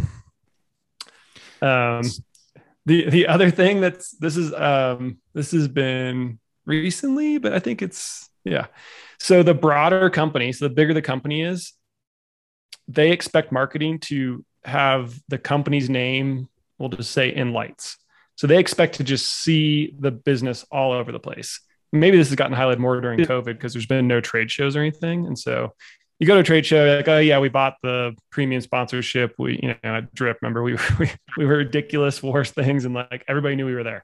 Um, 1.62 2.04
the 2.86 3.10
the 3.10 3.28
other 3.28 3.52
thing 3.52 3.82
that's 3.82 4.12
this 4.12 4.38
is 4.38 4.54
um, 4.54 5.18
this 5.34 5.52
has 5.52 5.68
been 5.68 6.40
recently, 6.66 7.38
but 7.38 7.54
I 7.54 7.60
think 7.60 7.82
it's 7.82 8.30
yeah. 8.46 8.68
So 9.20 9.44
the 9.44 9.54
broader 9.54 10.10
company, 10.10 10.54
so 10.54 10.68
the 10.68 10.74
bigger 10.74 10.94
the 10.94 11.02
company 11.02 11.42
is, 11.42 11.74
they 12.88 13.12
expect 13.12 13.52
marketing 13.52 14.00
to 14.00 14.46
have 14.64 15.20
the 15.28 15.38
company's 15.38 15.90
name, 15.90 16.48
we'll 16.78 16.90
just 16.90 17.12
say 17.12 17.34
in 17.34 17.54
lights. 17.54 17.98
So 18.36 18.48
they 18.48 18.58
expect 18.58 18.96
to 18.96 19.04
just 19.04 19.28
see 19.28 19.96
the 20.00 20.12
business 20.12 20.66
all 20.72 20.94
over 20.94 21.12
the 21.12 21.20
place. 21.20 21.60
Maybe 21.92 22.18
this 22.18 22.30
has 22.30 22.36
gotten 22.36 22.56
highlighted 22.56 22.78
more 22.78 23.02
during 23.02 23.20
COVID 23.20 23.46
because 23.46 23.74
there's 23.74 23.86
been 23.86 24.08
no 24.08 24.22
trade 24.22 24.50
shows 24.50 24.76
or 24.76 24.80
anything. 24.80 25.26
And 25.26 25.38
so 25.38 25.74
you 26.20 26.28
go 26.28 26.36
to 26.36 26.42
a 26.42 26.44
trade 26.44 26.66
show, 26.66 26.98
like, 26.98 27.08
oh 27.08 27.20
yeah, 27.20 27.40
we 27.40 27.50
bought 27.50 27.76
the 27.82 28.14
premium 28.30 28.62
sponsorship. 28.62 29.36
We, 29.38 29.60
you 29.64 29.70
know, 29.70 29.76
at 29.84 30.14
Drip, 30.14 30.38
remember 30.42 30.62
we, 30.62 30.74
we, 31.00 31.10
we 31.38 31.46
were 31.46 31.58
ridiculous, 31.58 32.22
worst 32.22 32.54
things. 32.54 32.86
And 32.86 32.94
like, 32.94 33.24
everybody 33.28 33.56
knew 33.56 33.66
we 33.66 33.74
were 33.74 33.84
there. 33.84 34.04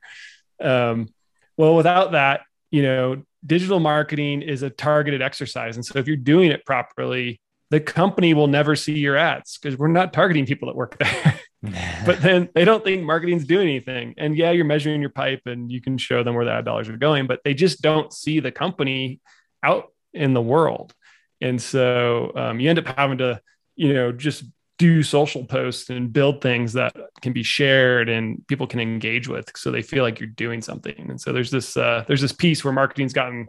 Um, 0.61 1.09
well, 1.57 1.75
without 1.75 2.13
that, 2.13 2.41
you 2.71 2.83
know, 2.83 3.23
digital 3.45 3.79
marketing 3.79 4.41
is 4.41 4.63
a 4.63 4.69
targeted 4.69 5.21
exercise. 5.21 5.75
And 5.75 5.85
so 5.85 5.99
if 5.99 6.07
you're 6.07 6.15
doing 6.15 6.51
it 6.51 6.65
properly, 6.65 7.39
the 7.69 7.79
company 7.79 8.33
will 8.33 8.47
never 8.47 8.75
see 8.75 8.97
your 8.97 9.17
ads 9.17 9.57
because 9.57 9.77
we're 9.77 9.87
not 9.87 10.13
targeting 10.13 10.45
people 10.45 10.67
that 10.67 10.75
work 10.75 10.97
there. 10.99 11.39
but 12.05 12.21
then 12.21 12.47
they 12.53 12.63
don't 12.63 12.83
think 12.83 13.03
marketing's 13.03 13.45
doing 13.45 13.67
anything. 13.67 14.13
And 14.17 14.37
yeah, 14.37 14.51
you're 14.51 14.65
measuring 14.65 15.01
your 15.01 15.09
pipe 15.09 15.41
and 15.45 15.71
you 15.71 15.81
can 15.81 15.97
show 15.97 16.23
them 16.23 16.35
where 16.35 16.45
the 16.45 16.51
ad 16.51 16.65
dollars 16.65 16.87
are 16.89 16.97
going, 16.97 17.27
but 17.27 17.41
they 17.43 17.53
just 17.53 17.81
don't 17.81 18.13
see 18.13 18.39
the 18.39 18.51
company 18.51 19.19
out 19.63 19.91
in 20.13 20.33
the 20.33 20.41
world. 20.41 20.93
And 21.41 21.61
so 21.61 22.31
um, 22.35 22.59
you 22.59 22.69
end 22.69 22.79
up 22.79 22.87
having 22.97 23.17
to, 23.19 23.41
you 23.75 23.93
know, 23.93 24.11
just 24.11 24.43
do 24.77 25.03
social 25.03 25.45
posts 25.45 25.89
and 25.89 26.11
build 26.11 26.41
things 26.41 26.73
that 26.73 26.95
can 27.21 27.31
be 27.31 27.43
shared 27.43 28.09
and 28.09 28.45
people 28.47 28.67
can 28.67 28.81
engage 28.81 29.27
with 29.27 29.49
so 29.55 29.71
they 29.71 29.81
feel 29.81 30.03
like 30.03 30.19
you're 30.19 30.27
doing 30.27 30.61
something. 30.61 31.09
And 31.09 31.19
so 31.19 31.31
there's 31.31 31.51
this 31.51 31.77
uh, 31.77 32.03
there's 32.07 32.21
this 32.21 32.33
piece 32.33 32.63
where 32.63 32.73
marketing's 32.73 33.13
gotten 33.13 33.47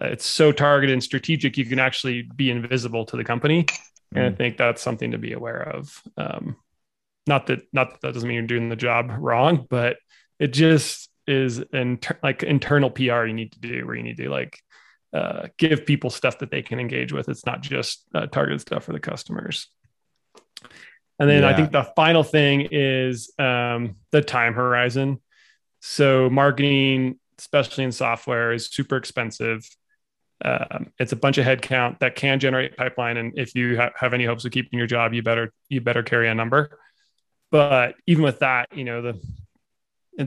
uh, 0.00 0.06
it's 0.06 0.26
so 0.26 0.50
targeted 0.50 0.92
and 0.92 1.02
strategic 1.02 1.56
you 1.56 1.64
can 1.64 1.78
actually 1.78 2.22
be 2.22 2.50
invisible 2.50 3.04
to 3.06 3.16
the 3.16 3.24
company. 3.24 3.66
And 4.12 4.26
i 4.26 4.30
mm. 4.30 4.36
think 4.36 4.56
that's 4.56 4.82
something 4.82 5.12
to 5.12 5.18
be 5.18 5.34
aware 5.34 5.62
of. 5.62 6.02
Um, 6.16 6.56
not 7.26 7.46
that 7.46 7.62
not 7.72 7.90
that, 7.90 8.00
that 8.00 8.14
doesn't 8.14 8.28
mean 8.28 8.36
you're 8.36 8.46
doing 8.46 8.68
the 8.68 8.76
job 8.76 9.10
wrong 9.18 9.66
but 9.68 9.96
it 10.38 10.48
just 10.48 11.10
is 11.26 11.62
an 11.72 11.98
like 12.22 12.42
internal 12.42 12.90
pr 12.90 13.02
you 13.02 13.32
need 13.32 13.52
to 13.52 13.60
do 13.60 13.86
where 13.86 13.94
you 13.94 14.02
need 14.02 14.16
to 14.16 14.28
like 14.28 14.58
uh, 15.12 15.48
give 15.58 15.84
people 15.86 16.10
stuff 16.10 16.38
that 16.38 16.50
they 16.50 16.62
can 16.62 16.78
engage 16.78 17.12
with 17.12 17.28
it's 17.28 17.44
not 17.46 17.62
just 17.62 18.04
uh, 18.14 18.26
targeted 18.26 18.60
stuff 18.60 18.84
for 18.84 18.92
the 18.92 19.00
customers 19.00 19.68
and 21.20 21.28
then 21.28 21.42
yeah. 21.42 21.50
I 21.50 21.54
think 21.54 21.70
the 21.70 21.84
final 21.94 22.24
thing 22.24 22.68
is 22.70 23.30
um, 23.38 23.96
the 24.10 24.22
time 24.22 24.54
horizon. 24.54 25.20
So 25.80 26.30
marketing, 26.30 27.20
especially 27.38 27.84
in 27.84 27.92
software, 27.92 28.52
is 28.54 28.68
super 28.70 28.96
expensive. 28.96 29.68
Um, 30.42 30.92
it's 30.98 31.12
a 31.12 31.16
bunch 31.16 31.36
of 31.36 31.44
headcount 31.44 31.98
that 31.98 32.16
can 32.16 32.40
generate 32.40 32.74
pipeline, 32.74 33.18
and 33.18 33.38
if 33.38 33.54
you 33.54 33.76
ha- 33.76 33.90
have 33.96 34.14
any 34.14 34.24
hopes 34.24 34.46
of 34.46 34.52
keeping 34.52 34.78
your 34.78 34.88
job, 34.88 35.12
you 35.12 35.22
better 35.22 35.52
you 35.68 35.82
better 35.82 36.02
carry 36.02 36.26
a 36.30 36.34
number. 36.34 36.78
But 37.50 37.96
even 38.06 38.24
with 38.24 38.38
that, 38.38 38.74
you 38.74 38.84
know 38.84 39.02
the 39.02 39.20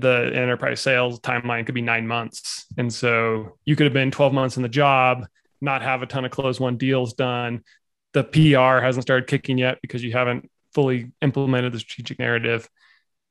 the 0.01 0.32
enterprise 0.34 0.82
sales 0.82 1.19
timeline 1.19 1.65
could 1.65 1.75
be 1.75 1.82
nine 1.82 2.08
months, 2.08 2.65
and 2.77 2.93
so 2.93 3.58
you 3.65 3.75
could 3.75 3.86
have 3.86 3.93
been 3.93 4.12
twelve 4.12 4.34
months 4.34 4.58
in 4.58 4.63
the 4.63 4.69
job, 4.69 5.25
not 5.62 5.82
have 5.82 6.01
a 6.01 6.06
ton 6.06 6.25
of 6.25 6.32
closed 6.32 6.60
won 6.60 6.77
deals 6.77 7.13
done. 7.13 7.63
The 8.13 8.23
PR 8.23 8.84
hasn't 8.84 9.03
started 9.03 9.27
kicking 9.27 9.58
yet 9.58 9.79
because 9.82 10.03
you 10.03 10.12
haven't 10.12 10.49
fully 10.73 11.12
implemented 11.21 11.73
the 11.73 11.79
strategic 11.79 12.19
narrative. 12.19 12.69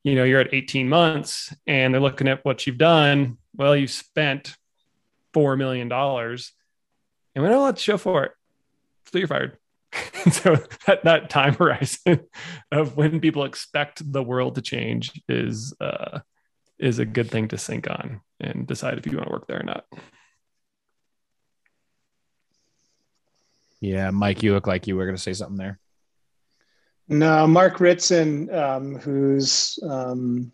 You 0.05 0.15
know 0.15 0.25
you're 0.25 0.41
at 0.41 0.55
18 0.55 0.89
months 0.89 1.55
and 1.67 1.95
they're 1.95 2.01
looking 2.01 2.29
at 2.29 2.45
what 2.45 2.67
you've 2.67 2.79
done. 2.79 3.39
Well 3.55 3.77
you've 3.77 3.91
spent 3.91 4.57
four 5.33 5.57
million 5.57 5.89
dollars 5.89 6.53
and 7.35 7.45
we 7.45 7.51
don't 7.51 7.65
let 7.65 7.79
show 7.79 7.97
for 7.99 8.25
it. 8.25 8.33
So 9.11 9.19
you're 9.19 9.29
fired. 9.29 9.59
So 10.31 10.57
that, 10.87 11.03
that 11.03 11.31
time 11.31 11.55
horizon 11.59 12.21
of 12.71 12.97
when 12.97 13.19
people 13.19 13.43
expect 13.43 14.01
the 14.13 14.23
world 14.23 14.55
to 14.55 14.63
change 14.63 15.21
is 15.29 15.75
uh, 15.81 16.21
is 16.83 16.99
a 16.99 17.07
good 17.07 17.31
thing 17.31 17.49
to 17.49 17.59
sync 17.59 17.89
on 17.89 18.21
and 18.41 18.67
decide 18.67 18.99
if 18.99 19.07
you 19.07 19.17
want 19.17 19.29
to 19.29 19.33
work 19.33 19.47
there 19.47 19.61
or 19.61 19.65
not 19.65 19.87
yeah 23.81 24.11
mike 24.11 24.43
you 24.43 24.53
look 24.53 24.67
like 24.67 24.87
you 24.87 24.97
were 24.97 25.07
going 25.07 25.17
to 25.17 25.23
say 25.23 25.33
something 25.33 25.57
there 25.57 25.79
no, 27.09 27.47
Mark 27.47 27.81
Ritson, 27.81 28.53
um, 28.55 28.97
who's 28.97 29.79
um, 29.83 30.53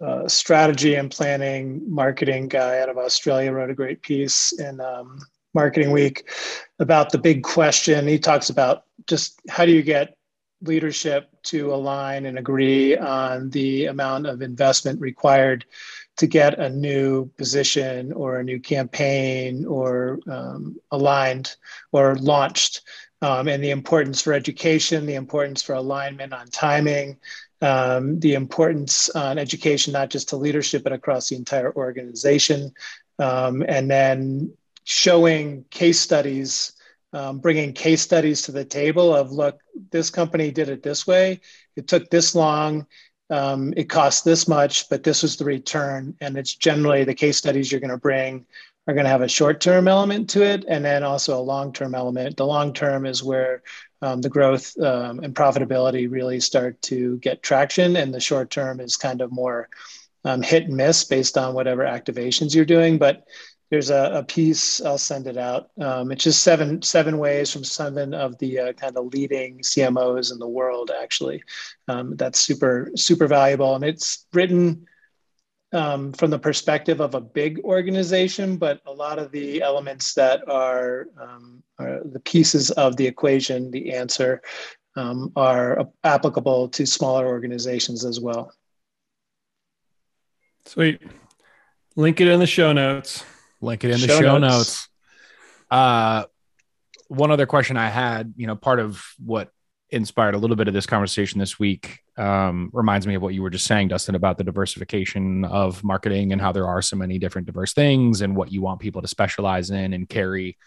uh, 0.00 0.28
strategy 0.28 0.94
and 0.94 1.10
planning 1.10 1.82
marketing 1.92 2.48
guy 2.48 2.80
out 2.80 2.88
of 2.88 2.98
Australia, 2.98 3.52
wrote 3.52 3.70
a 3.70 3.74
great 3.74 4.02
piece 4.02 4.52
in 4.52 4.80
um, 4.80 5.18
Marketing 5.54 5.90
Week 5.90 6.30
about 6.78 7.10
the 7.10 7.18
big 7.18 7.42
question. 7.42 8.06
He 8.06 8.18
talks 8.18 8.50
about 8.50 8.84
just 9.06 9.40
how 9.48 9.64
do 9.64 9.72
you 9.72 9.82
get 9.82 10.16
leadership 10.62 11.30
to 11.48 11.72
align 11.72 12.26
and 12.26 12.38
agree 12.38 12.96
on 12.96 13.50
the 13.50 13.86
amount 13.86 14.26
of 14.26 14.42
investment 14.42 15.00
required 15.00 15.64
to 16.16 16.26
get 16.26 16.58
a 16.58 16.68
new 16.68 17.26
position 17.38 18.12
or 18.12 18.38
a 18.38 18.44
new 18.44 18.58
campaign 18.58 19.64
or 19.66 20.18
um, 20.26 20.76
aligned 20.90 21.54
or 21.92 22.16
launched 22.16 22.82
um, 23.22 23.48
and 23.48 23.62
the 23.62 23.70
importance 23.70 24.20
for 24.20 24.32
education, 24.32 25.06
the 25.06 25.14
importance 25.14 25.62
for 25.62 25.74
alignment 25.74 26.32
on 26.32 26.48
timing, 26.48 27.18
um, 27.62 28.20
the 28.20 28.34
importance 28.34 29.08
on 29.10 29.38
education, 29.38 29.92
not 29.92 30.10
just 30.10 30.28
to 30.28 30.36
leadership, 30.36 30.84
but 30.84 30.92
across 30.92 31.28
the 31.28 31.36
entire 31.36 31.74
organization. 31.74 32.72
Um, 33.18 33.64
and 33.66 33.90
then 33.90 34.52
showing 34.84 35.64
case 35.70 35.98
studies, 35.98 36.72
um, 37.12 37.38
bringing 37.38 37.72
case 37.72 38.02
studies 38.02 38.42
to 38.42 38.52
the 38.52 38.64
table 38.64 39.14
of 39.14 39.32
look, 39.32 39.60
this 39.90 40.10
company 40.10 40.50
did 40.50 40.68
it 40.68 40.82
this 40.82 41.06
way, 41.06 41.40
it 41.76 41.88
took 41.88 42.10
this 42.10 42.34
long. 42.34 42.86
Um, 43.30 43.74
it 43.76 43.90
cost 43.90 44.24
this 44.24 44.48
much, 44.48 44.88
but 44.88 45.04
this 45.04 45.22
was 45.22 45.36
the 45.36 45.44
return. 45.44 46.16
And 46.22 46.38
it's 46.38 46.54
generally 46.54 47.04
the 47.04 47.14
case 47.14 47.36
studies 47.36 47.70
you're 47.70 47.78
going 47.78 47.90
to 47.90 47.98
bring 47.98 48.46
are 48.86 48.94
going 48.94 49.04
to 49.04 49.10
have 49.10 49.20
a 49.20 49.28
short 49.28 49.60
term 49.60 49.86
element 49.86 50.30
to 50.30 50.42
it 50.42 50.64
and 50.66 50.82
then 50.82 51.02
also 51.02 51.38
a 51.38 51.40
long 51.40 51.72
term 51.72 51.94
element. 51.94 52.38
The 52.38 52.46
long 52.46 52.72
term 52.72 53.04
is 53.04 53.22
where 53.22 53.62
um, 54.00 54.22
the 54.22 54.30
growth 54.30 54.76
um, 54.80 55.20
and 55.20 55.34
profitability 55.34 56.10
really 56.10 56.40
start 56.40 56.80
to 56.82 57.18
get 57.18 57.42
traction, 57.42 57.96
and 57.96 58.14
the 58.14 58.20
short 58.20 58.50
term 58.50 58.80
is 58.80 58.96
kind 58.96 59.20
of 59.20 59.30
more 59.30 59.68
um, 60.24 60.40
hit 60.40 60.64
and 60.64 60.76
miss 60.76 61.04
based 61.04 61.36
on 61.36 61.54
whatever 61.54 61.82
activations 61.82 62.54
you're 62.54 62.64
doing. 62.64 62.96
But 62.96 63.24
there's 63.70 63.90
a, 63.90 64.10
a 64.14 64.22
piece 64.22 64.80
I'll 64.80 64.98
send 64.98 65.26
it 65.26 65.36
out. 65.36 65.70
Um, 65.80 66.10
it's 66.10 66.24
just 66.24 66.42
seven 66.42 66.80
seven 66.82 67.18
ways 67.18 67.52
from 67.52 67.64
seven 67.64 68.14
of 68.14 68.38
the 68.38 68.58
uh, 68.58 68.72
kind 68.72 68.96
of 68.96 69.12
leading 69.12 69.58
CMOs 69.58 70.32
in 70.32 70.38
the 70.38 70.48
world. 70.48 70.90
Actually, 71.02 71.42
um, 71.86 72.16
that's 72.16 72.40
super 72.40 72.90
super 72.96 73.26
valuable, 73.26 73.74
and 73.74 73.84
it's 73.84 74.26
written 74.32 74.86
um, 75.72 76.12
from 76.12 76.30
the 76.30 76.38
perspective 76.38 77.00
of 77.00 77.14
a 77.14 77.20
big 77.20 77.60
organization, 77.60 78.56
but 78.56 78.80
a 78.86 78.92
lot 78.92 79.18
of 79.18 79.30
the 79.32 79.60
elements 79.62 80.14
that 80.14 80.48
are, 80.48 81.08
um, 81.20 81.62
are 81.78 82.00
the 82.04 82.20
pieces 82.20 82.70
of 82.72 82.96
the 82.96 83.06
equation, 83.06 83.70
the 83.70 83.92
answer, 83.92 84.40
um, 84.96 85.30
are 85.36 85.86
applicable 86.04 86.68
to 86.68 86.86
smaller 86.86 87.26
organizations 87.26 88.04
as 88.04 88.20
well. 88.20 88.52
Sweet. 90.64 91.02
Link 91.96 92.20
it 92.20 92.28
in 92.28 92.40
the 92.40 92.46
show 92.46 92.72
notes. 92.72 93.24
Link 93.60 93.84
it 93.84 93.90
in 93.90 94.00
the 94.00 94.06
show, 94.06 94.20
show 94.20 94.38
notes. 94.38 94.56
notes. 94.56 94.88
Uh, 95.70 96.24
one 97.08 97.30
other 97.30 97.46
question 97.46 97.76
I 97.76 97.88
had, 97.88 98.34
you 98.36 98.46
know, 98.46 98.56
part 98.56 98.80
of 98.80 99.02
what 99.24 99.50
inspired 99.90 100.34
a 100.34 100.38
little 100.38 100.56
bit 100.56 100.68
of 100.68 100.74
this 100.74 100.86
conversation 100.86 101.38
this 101.38 101.58
week 101.58 102.00
um, 102.18 102.70
reminds 102.72 103.06
me 103.06 103.14
of 103.14 103.22
what 103.22 103.32
you 103.32 103.42
were 103.42 103.50
just 103.50 103.66
saying, 103.66 103.88
Dustin, 103.88 104.14
about 104.14 104.36
the 104.36 104.44
diversification 104.44 105.44
of 105.44 105.82
marketing 105.82 106.32
and 106.32 106.40
how 106.40 106.52
there 106.52 106.66
are 106.66 106.82
so 106.82 106.96
many 106.96 107.18
different 107.18 107.46
diverse 107.46 107.72
things 107.72 108.20
and 108.20 108.36
what 108.36 108.52
you 108.52 108.60
want 108.60 108.80
people 108.80 109.00
to 109.00 109.08
specialize 109.08 109.70
in 109.70 109.92
and 109.94 110.08
carry 110.08 110.58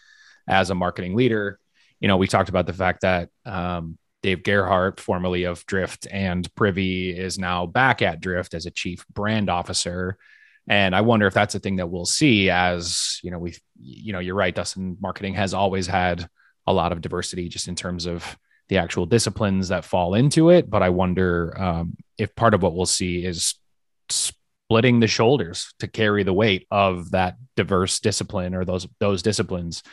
as 0.47 0.69
a 0.69 0.75
marketing 0.75 1.15
leader. 1.15 1.59
You 1.99 2.07
know, 2.07 2.17
we 2.17 2.27
talked 2.27 2.49
about 2.49 2.65
the 2.65 2.73
fact 2.73 3.01
that 3.01 3.29
um, 3.45 3.97
Dave 4.23 4.43
Gerhardt, 4.43 4.99
formerly 4.99 5.43
of 5.43 5.65
Drift 5.65 6.07
and 6.11 6.53
Privy, 6.55 7.15
is 7.15 7.37
now 7.37 7.65
back 7.67 8.01
at 8.01 8.21
Drift 8.21 8.53
as 8.55 8.65
a 8.65 8.71
chief 8.71 9.05
brand 9.07 9.49
officer. 9.49 10.17
And 10.67 10.95
I 10.95 11.01
wonder 11.01 11.27
if 11.27 11.33
that's 11.33 11.55
a 11.55 11.59
thing 11.59 11.77
that 11.77 11.87
we'll 11.87 12.05
see 12.05 12.49
as, 12.49 13.19
you 13.23 13.31
know, 13.31 13.39
we, 13.39 13.55
you 13.79 14.13
know, 14.13 14.19
you're 14.19 14.35
right, 14.35 14.53
Dustin, 14.53 14.97
marketing 15.01 15.33
has 15.33 15.53
always 15.53 15.87
had 15.87 16.27
a 16.67 16.73
lot 16.73 16.91
of 16.91 17.01
diversity 17.01 17.49
just 17.49 17.67
in 17.67 17.75
terms 17.75 18.05
of 18.05 18.37
the 18.69 18.77
actual 18.77 19.05
disciplines 19.05 19.69
that 19.69 19.83
fall 19.83 20.13
into 20.13 20.49
it. 20.49 20.69
But 20.69 20.83
I 20.83 20.89
wonder 20.89 21.53
um, 21.59 21.95
if 22.17 22.35
part 22.35 22.53
of 22.53 22.61
what 22.61 22.75
we'll 22.75 22.85
see 22.85 23.25
is 23.25 23.55
splitting 24.09 24.99
the 24.99 25.07
shoulders 25.07 25.73
to 25.79 25.87
carry 25.87 26.23
the 26.23 26.33
weight 26.33 26.67
of 26.71 27.11
that 27.11 27.35
diverse 27.57 27.99
discipline 27.99 28.55
or 28.55 28.63
those 28.63 28.87
those 28.99 29.21
disciplines 29.21 29.83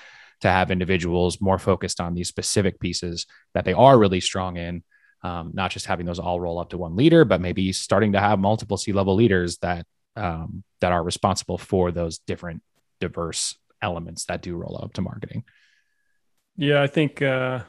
to 0.40 0.48
have 0.48 0.70
individuals 0.70 1.40
more 1.40 1.58
focused 1.58 2.00
on 2.00 2.14
these 2.14 2.28
specific 2.28 2.78
pieces 2.78 3.26
that 3.54 3.64
they 3.64 3.72
are 3.72 3.98
really 3.98 4.20
strong 4.20 4.56
in. 4.56 4.84
Um, 5.24 5.50
not 5.52 5.72
just 5.72 5.86
having 5.86 6.06
those 6.06 6.20
all 6.20 6.38
roll 6.38 6.60
up 6.60 6.70
to 6.70 6.78
one 6.78 6.94
leader, 6.94 7.24
but 7.24 7.40
maybe 7.40 7.72
starting 7.72 8.12
to 8.12 8.20
have 8.20 8.38
multiple 8.38 8.76
C 8.76 8.92
level 8.92 9.16
leaders 9.16 9.58
that 9.58 9.84
um, 10.18 10.64
that 10.80 10.92
are 10.92 11.02
responsible 11.02 11.58
for 11.58 11.90
those 11.90 12.18
different 12.18 12.62
diverse 13.00 13.56
elements 13.80 14.24
that 14.26 14.42
do 14.42 14.56
roll 14.56 14.80
up 14.82 14.92
to 14.94 15.02
marketing. 15.02 15.44
Yeah, 16.56 16.82
I 16.82 16.88
think 16.88 17.22
uh, 17.22 17.60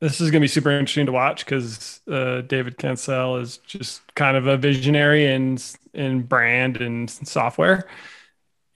this 0.00 0.20
is 0.20 0.30
going 0.30 0.40
to 0.40 0.44
be 0.44 0.48
super 0.48 0.70
interesting 0.70 1.06
to 1.06 1.12
watch 1.12 1.44
because 1.44 2.00
uh, 2.10 2.40
David 2.40 2.78
Cancel 2.78 3.36
is 3.36 3.58
just 3.58 4.02
kind 4.14 4.36
of 4.36 4.46
a 4.46 4.56
visionary 4.56 5.26
in 5.26 5.58
in 5.92 6.22
brand 6.22 6.78
and 6.78 7.10
software, 7.10 7.86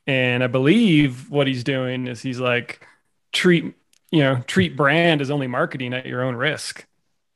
and 0.07 0.45
I 0.45 0.49
believe 0.49 1.31
what 1.31 1.47
he's 1.47 1.65
doing 1.65 2.07
is 2.07 2.21
he's 2.21 2.41
like 2.41 2.87
treat 3.33 3.75
you 4.11 4.21
know 4.21 4.41
treat 4.47 4.77
brand 4.77 5.23
as 5.23 5.31
only 5.31 5.47
marketing 5.47 5.95
at 5.95 6.07
your 6.07 6.23
own 6.23 6.37
risk, 6.37 6.87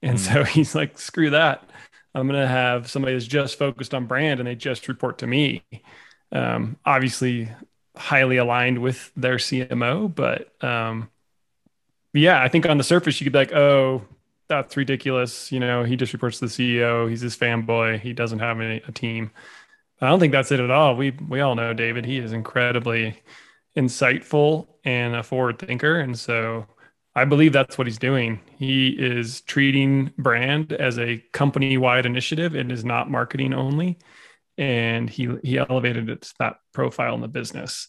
and 0.02 0.18
mm. 0.18 0.20
so 0.20 0.44
he's 0.44 0.74
like 0.74 0.98
screw 0.98 1.30
that. 1.30 1.68
I'm 2.14 2.26
going 2.26 2.40
to 2.40 2.48
have 2.48 2.90
somebody 2.90 3.14
that's 3.14 3.26
just 3.26 3.58
focused 3.58 3.94
on 3.94 4.06
brand 4.06 4.40
and 4.40 4.46
they 4.46 4.54
just 4.54 4.88
report 4.88 5.18
to 5.18 5.26
me. 5.26 5.62
Um, 6.32 6.76
obviously, 6.84 7.50
highly 7.96 8.36
aligned 8.36 8.78
with 8.78 9.12
their 9.16 9.36
CMO, 9.36 10.14
but 10.14 10.52
um, 10.62 11.10
yeah, 12.12 12.42
I 12.42 12.48
think 12.48 12.66
on 12.66 12.78
the 12.78 12.84
surface 12.84 13.20
you 13.20 13.24
could 13.24 13.32
be 13.32 13.38
like, 13.38 13.52
oh, 13.52 14.04
that's 14.48 14.76
ridiculous. 14.76 15.52
You 15.52 15.60
know, 15.60 15.84
he 15.84 15.96
just 15.96 16.12
reports 16.12 16.38
to 16.38 16.46
the 16.46 16.50
CEO. 16.50 17.08
He's 17.08 17.20
his 17.20 17.36
fanboy. 17.36 18.00
He 18.00 18.12
doesn't 18.12 18.38
have 18.38 18.60
any, 18.60 18.82
a 18.86 18.92
team. 18.92 19.30
I 20.00 20.08
don't 20.08 20.20
think 20.20 20.32
that's 20.32 20.52
it 20.52 20.60
at 20.60 20.70
all. 20.70 20.96
We 20.96 21.10
we 21.28 21.40
all 21.40 21.54
know 21.54 21.74
David. 21.74 22.06
He 22.06 22.18
is 22.18 22.32
incredibly 22.32 23.20
insightful 23.76 24.68
and 24.84 25.16
a 25.16 25.22
forward 25.22 25.58
thinker, 25.58 25.98
and 26.00 26.18
so 26.18 26.66
I 27.14 27.24
believe 27.24 27.52
that's 27.52 27.76
what 27.78 27.86
he's 27.86 27.98
doing. 27.98 28.40
He 28.58 28.88
is 28.88 29.42
treating 29.42 30.12
brand 30.18 30.72
as 30.72 30.98
a 30.98 31.18
company 31.32 31.78
wide 31.78 32.06
initiative. 32.06 32.56
It 32.56 32.72
is 32.72 32.84
not 32.84 33.08
marketing 33.08 33.54
only, 33.54 33.98
and 34.56 35.08
he 35.08 35.28
he 35.44 35.58
elevated 35.58 36.10
it 36.10 36.22
to 36.22 36.34
that 36.40 36.56
profile 36.72 37.14
in 37.14 37.20
the 37.20 37.28
business. 37.28 37.86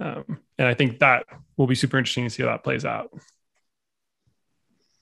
Um, 0.00 0.40
and 0.56 0.66
I 0.66 0.72
think 0.72 1.00
that 1.00 1.26
will 1.58 1.66
be 1.66 1.74
super 1.74 1.98
interesting 1.98 2.24
to 2.24 2.30
see 2.30 2.42
how 2.42 2.48
that 2.48 2.64
plays 2.64 2.86
out. 2.86 3.10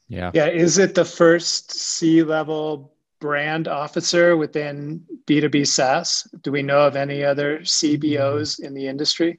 Yeah. 0.09 0.33
Yeah. 0.35 0.49
Is 0.49 0.79
it 0.79 0.97
the 0.97 1.05
first 1.05 1.73
C 1.73 2.25
level 2.25 2.97
brand 3.21 3.69
officer 3.69 4.37
within 4.37 5.05
B2B 5.27 5.65
SaaS? 5.69 6.27
Do 6.43 6.51
we 6.51 6.63
know 6.63 6.81
of 6.81 6.97
any 6.97 7.23
other 7.23 7.61
CBOs 7.61 8.59
in 8.59 8.75
the 8.75 8.89
industry? 8.89 9.39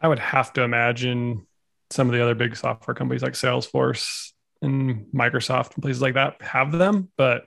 I 0.00 0.06
would 0.06 0.20
have 0.20 0.52
to 0.52 0.62
imagine 0.62 1.48
some 1.90 2.08
of 2.08 2.14
the 2.14 2.22
other 2.22 2.36
big 2.36 2.54
software 2.54 2.94
companies 2.94 3.22
like 3.22 3.32
Salesforce 3.32 4.30
and 4.62 5.06
Microsoft 5.14 5.74
and 5.74 5.82
places 5.82 6.02
like 6.02 6.14
that 6.14 6.40
have 6.42 6.72
them, 6.72 7.10
but 7.16 7.46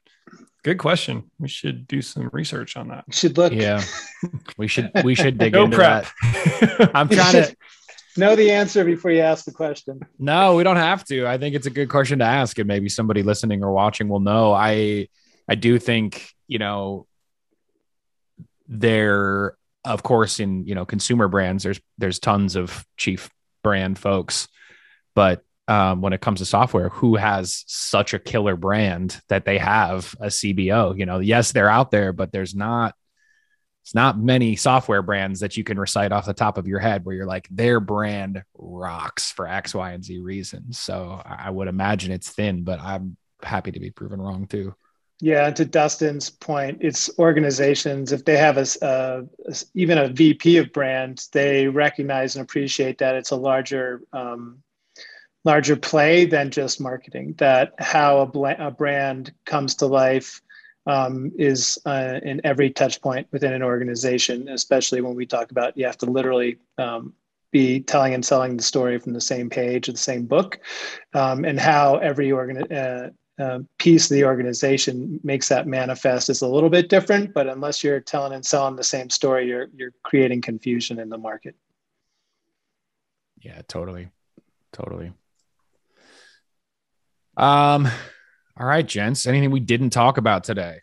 good 0.64 0.78
question. 0.78 1.30
We 1.40 1.48
should 1.48 1.88
do 1.88 2.02
some 2.02 2.30
research 2.32 2.76
on 2.78 2.88
that. 2.90 3.06
We 3.08 3.14
should 3.14 3.38
look. 3.38 3.54
Yeah. 3.54 3.84
We 4.58 4.68
should 4.68 4.92
we 5.04 5.16
should 5.16 5.38
dig 5.38 5.54
no 5.54 5.66
into 5.66 5.76
prep. 5.76 6.08
that. 6.22 6.92
I'm 6.96 7.10
trying 7.10 7.34
to 7.34 7.56
know 8.16 8.36
the 8.36 8.52
answer 8.52 8.86
before 8.86 9.12
you 9.12 9.20
ask 9.20 9.44
the 9.44 9.52
question. 9.52 10.00
No, 10.18 10.56
we 10.56 10.64
don't 10.64 10.78
have 10.78 11.04
to. 11.06 11.28
I 11.28 11.38
think 11.38 11.56
it's 11.56 11.68
a 11.68 11.72
good 11.72 11.90
question 11.90 12.20
to 12.20 12.26
ask, 12.26 12.58
and 12.58 12.68
maybe 12.68 12.88
somebody 12.88 13.22
listening 13.22 13.64
or 13.64 13.74
watching 13.74 14.08
will 14.08 14.22
know. 14.22 14.54
I 14.54 15.10
I 15.50 15.56
do 15.56 15.78
think 15.78 16.30
you 16.48 16.60
know 16.60 17.06
there, 18.68 19.58
of 19.84 20.04
course, 20.04 20.40
in 20.40 20.66
you 20.66 20.76
know 20.76 20.86
consumer 20.86 21.28
brands, 21.28 21.64
there's 21.64 21.82
there's 21.98 22.20
tons 22.20 22.56
of 22.56 22.86
chief 22.96 23.30
brand 23.62 24.00
folks, 24.00 24.48
but 25.16 25.44
um, 25.68 26.02
when 26.02 26.14
it 26.14 26.22
comes 26.22 26.40
to 26.40 26.46
software, 26.46 26.90
who 26.90 27.16
has 27.16 27.64
such 27.68 28.14
a 28.14 28.20
killer 28.20 28.56
brand 28.56 29.22
that 29.30 29.46
they 29.46 29.58
have 29.58 30.16
a 30.20 30.28
CBO? 30.28 30.98
You 30.98 31.06
know, 31.06 31.20
yes, 31.20 31.52
they're 31.52 31.70
out 31.70 31.92
there, 31.92 32.14
but 32.14 32.32
there's 32.32 32.56
not 32.56 32.96
it's 33.84 33.94
not 33.94 34.18
many 34.18 34.56
software 34.56 35.02
brands 35.02 35.42
that 35.42 35.58
you 35.58 35.64
can 35.66 35.78
recite 35.78 36.14
off 36.14 36.26
the 36.26 36.34
top 36.34 36.58
of 36.58 36.68
your 36.68 36.80
head 36.80 37.04
where 37.04 37.16
you're 37.16 37.26
like 37.26 37.48
their 37.52 37.82
brand 37.82 38.42
rocks 38.54 39.32
for 39.32 39.46
x 39.46 39.76
y 39.76 39.92
and 39.92 40.04
z 40.04 40.20
reasons 40.20 40.80
so 40.80 41.22
i 41.26 41.50
would 41.50 41.68
imagine 41.68 42.12
it's 42.12 42.30
thin 42.30 42.64
but 42.64 42.80
i'm 42.80 43.18
happy 43.42 43.72
to 43.72 43.82
be 43.82 43.92
proven 43.92 44.22
wrong 44.22 44.48
too 44.48 44.74
yeah 45.20 45.50
to 45.52 45.66
dustin's 45.66 46.30
point 46.30 46.78
it's 46.80 47.10
organizations 47.20 48.14
if 48.14 48.24
they 48.24 48.38
have 48.38 48.58
a, 48.58 48.66
a, 48.82 49.24
even 49.74 49.98
a 49.98 50.08
vp 50.08 50.58
of 50.58 50.72
brand 50.72 51.26
they 51.34 51.68
recognize 51.68 52.38
and 52.38 52.44
appreciate 52.44 52.98
that 52.98 53.16
it's 53.16 53.32
a 53.32 53.36
larger 53.36 54.02
um, 54.14 54.64
larger 55.44 55.76
play 55.76 56.26
than 56.26 56.50
just 56.52 56.80
marketing 56.80 57.36
that 57.38 57.74
how 57.80 58.20
a, 58.20 58.26
bl- 58.26 58.48
a 58.48 58.72
brand 58.72 59.34
comes 59.46 59.76
to 59.76 59.86
life 59.86 60.42
um, 60.86 61.32
is 61.38 61.78
uh, 61.86 62.20
in 62.24 62.42
every 62.44 62.70
touch 62.70 63.02
point 63.02 63.28
within 63.32 63.54
an 63.54 63.64
organization, 63.64 64.50
especially 64.50 65.02
when 65.02 65.16
we 65.16 65.26
talk 65.26 65.52
about 65.52 65.78
you 65.78 65.86
have 65.86 65.98
to 65.98 66.06
literally 66.06 66.58
um, 66.78 67.14
be 67.52 67.80
telling 67.80 68.14
and 68.14 68.26
selling 68.26 68.58
the 68.58 68.64
story 68.64 69.00
from 69.00 69.14
the 69.14 69.22
same 69.22 69.50
page 69.50 69.88
of 69.88 69.96
the 69.96 70.02
same 70.02 70.26
book, 70.26 70.60
um, 71.14 71.46
and 71.46 71.60
how 71.60 71.98
every 71.98 72.32
organ- 72.32 72.72
uh, 72.72 73.10
uh, 73.40 73.60
piece 73.80 74.12
of 74.12 74.16
the 74.16 74.26
organization 74.26 75.20
makes 75.24 75.50
that 75.50 75.68
manifest 75.68 76.30
is 76.30 76.42
a 76.42 76.48
little 76.48 76.70
bit 76.70 76.90
different. 76.90 77.34
But 77.34 77.48
unless 77.48 77.84
you're 77.84 78.00
telling 78.00 78.34
and 78.34 78.46
selling 78.46 78.76
the 78.76 78.84
same 78.84 79.10
story, 79.10 79.48
you're 79.48 79.68
you're 79.76 79.94
creating 80.04 80.42
confusion 80.42 81.00
in 81.00 81.10
the 81.10 81.18
market. 81.18 81.56
Yeah, 83.40 83.62
totally, 83.68 84.10
totally. 84.72 85.14
Um, 87.36 87.88
all 88.58 88.68
right, 88.68 88.88
gents. 88.88 89.26
Anything 89.26 89.52
we 89.52 89.60
didn't 89.60 89.92
talk 89.92 90.18
about 90.18 90.44
today? 90.44 90.80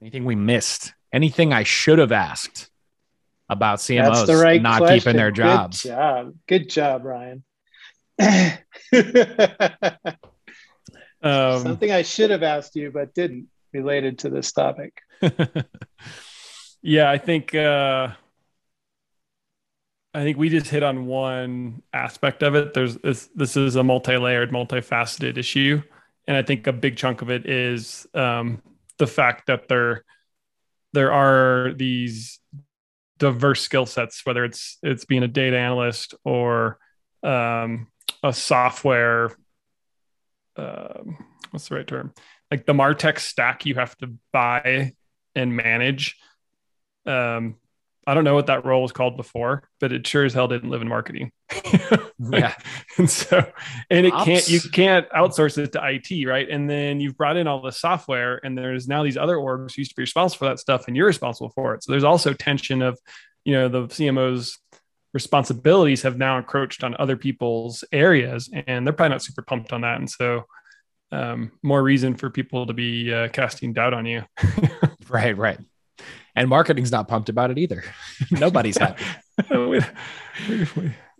Anything 0.00 0.24
we 0.24 0.34
missed? 0.34 0.92
Anything 1.12 1.52
I 1.52 1.62
should 1.62 1.98
have 1.98 2.12
asked 2.12 2.70
about 3.48 3.78
CMOs 3.78 4.42
right 4.42 4.60
not 4.60 4.78
question. 4.78 4.98
keeping 4.98 5.16
their 5.16 5.30
jobs? 5.30 5.82
Good 5.82 5.88
job. 5.88 6.34
Good 6.46 6.70
job, 6.70 7.04
Ryan. 7.04 7.44
Um, 11.24 11.62
Something 11.62 11.90
I 11.90 12.02
should 12.02 12.30
have 12.30 12.42
asked 12.42 12.76
you, 12.76 12.90
but 12.90 13.14
didn't 13.14 13.48
related 13.72 14.18
to 14.20 14.28
this 14.28 14.52
topic. 14.52 15.00
yeah, 16.82 17.10
I 17.10 17.16
think 17.16 17.54
uh, 17.54 18.08
I 20.14 20.22
think 20.22 20.38
we 20.38 20.48
just 20.48 20.68
hit 20.68 20.84
on 20.84 21.06
one 21.06 21.82
aspect 21.92 22.44
of 22.44 22.54
it. 22.54 22.72
There's 22.72 22.96
this, 22.98 23.28
this 23.34 23.56
is 23.56 23.74
a 23.74 23.82
multi-layered, 23.82 24.52
multifaceted 24.52 25.36
issue, 25.36 25.82
and 26.28 26.36
I 26.36 26.42
think 26.42 26.68
a 26.68 26.72
big 26.72 26.96
chunk 26.96 27.20
of 27.20 27.30
it 27.30 27.46
is 27.46 28.06
um, 28.14 28.62
the 28.98 29.08
fact 29.08 29.48
that 29.48 29.66
there 29.68 30.04
there 30.92 31.12
are 31.12 31.72
these 31.74 32.38
diverse 33.18 33.60
skill 33.60 33.86
sets, 33.86 34.24
whether 34.24 34.44
it's 34.44 34.78
it's 34.82 35.04
being 35.04 35.24
a 35.24 35.28
data 35.28 35.58
analyst 35.58 36.14
or 36.24 36.78
um, 37.24 37.88
a 38.22 38.32
software. 38.32 39.32
Um, 40.56 41.18
what's 41.50 41.68
the 41.68 41.74
right 41.74 41.86
term? 41.86 42.14
Like 42.50 42.66
the 42.66 42.72
Martech 42.72 43.18
stack 43.18 43.66
you 43.66 43.74
have 43.74 43.96
to 43.98 44.14
buy 44.32 44.92
and 45.34 45.56
manage. 45.56 46.16
Um, 47.04 47.56
I 48.06 48.14
don't 48.14 48.24
know 48.24 48.34
what 48.34 48.46
that 48.46 48.64
role 48.64 48.82
was 48.82 48.92
called 48.92 49.16
before, 49.16 49.68
but 49.80 49.92
it 49.92 50.06
sure 50.06 50.24
as 50.24 50.34
hell 50.34 50.48
didn't 50.48 50.70
live 50.70 50.82
in 50.82 50.88
marketing. 50.88 51.32
Yeah. 52.18 52.54
and 52.96 53.10
so, 53.10 53.44
and 53.90 54.06
it 54.06 54.12
Ops. 54.12 54.24
can't, 54.24 54.48
you 54.48 54.60
can't 54.60 55.08
outsource 55.10 55.58
it 55.58 55.72
to 55.72 55.80
IT, 55.82 56.26
right? 56.26 56.48
And 56.48 56.70
then 56.70 57.00
you've 57.00 57.16
brought 57.16 57.36
in 57.36 57.46
all 57.46 57.60
the 57.60 57.72
software, 57.72 58.40
and 58.42 58.56
there's 58.56 58.88
now 58.88 59.02
these 59.02 59.16
other 59.16 59.36
orgs 59.36 59.74
who 59.74 59.80
used 59.80 59.90
to 59.90 59.96
be 59.96 60.02
responsible 60.02 60.38
for 60.38 60.48
that 60.48 60.58
stuff, 60.58 60.86
and 60.86 60.96
you're 60.96 61.06
responsible 61.06 61.50
for 61.50 61.74
it. 61.74 61.82
So 61.82 61.92
there's 61.92 62.04
also 62.04 62.32
tension 62.32 62.80
of, 62.80 62.98
you 63.44 63.52
know, 63.52 63.68
the 63.68 63.88
CMO's 63.88 64.58
responsibilities 65.12 66.02
have 66.02 66.16
now 66.16 66.38
encroached 66.38 66.82
on 66.82 66.96
other 66.98 67.16
people's 67.16 67.84
areas, 67.92 68.48
and 68.66 68.86
they're 68.86 68.94
probably 68.94 69.10
not 69.14 69.22
super 69.22 69.42
pumped 69.42 69.72
on 69.72 69.82
that. 69.82 69.98
And 69.98 70.08
so, 70.08 70.44
um, 71.12 71.52
more 71.62 71.82
reason 71.82 72.14
for 72.14 72.30
people 72.30 72.66
to 72.66 72.72
be 72.72 73.12
uh, 73.12 73.28
casting 73.28 73.72
doubt 73.74 73.92
on 73.92 74.06
you. 74.06 74.22
Right, 75.08 75.36
right. 75.36 75.58
And 76.36 76.48
marketing's 76.48 76.90
not 76.90 77.06
pumped 77.06 77.28
about 77.28 77.50
it 77.50 77.58
either. 77.58 77.84
Nobody's 78.30 78.76
happy. 78.76 79.04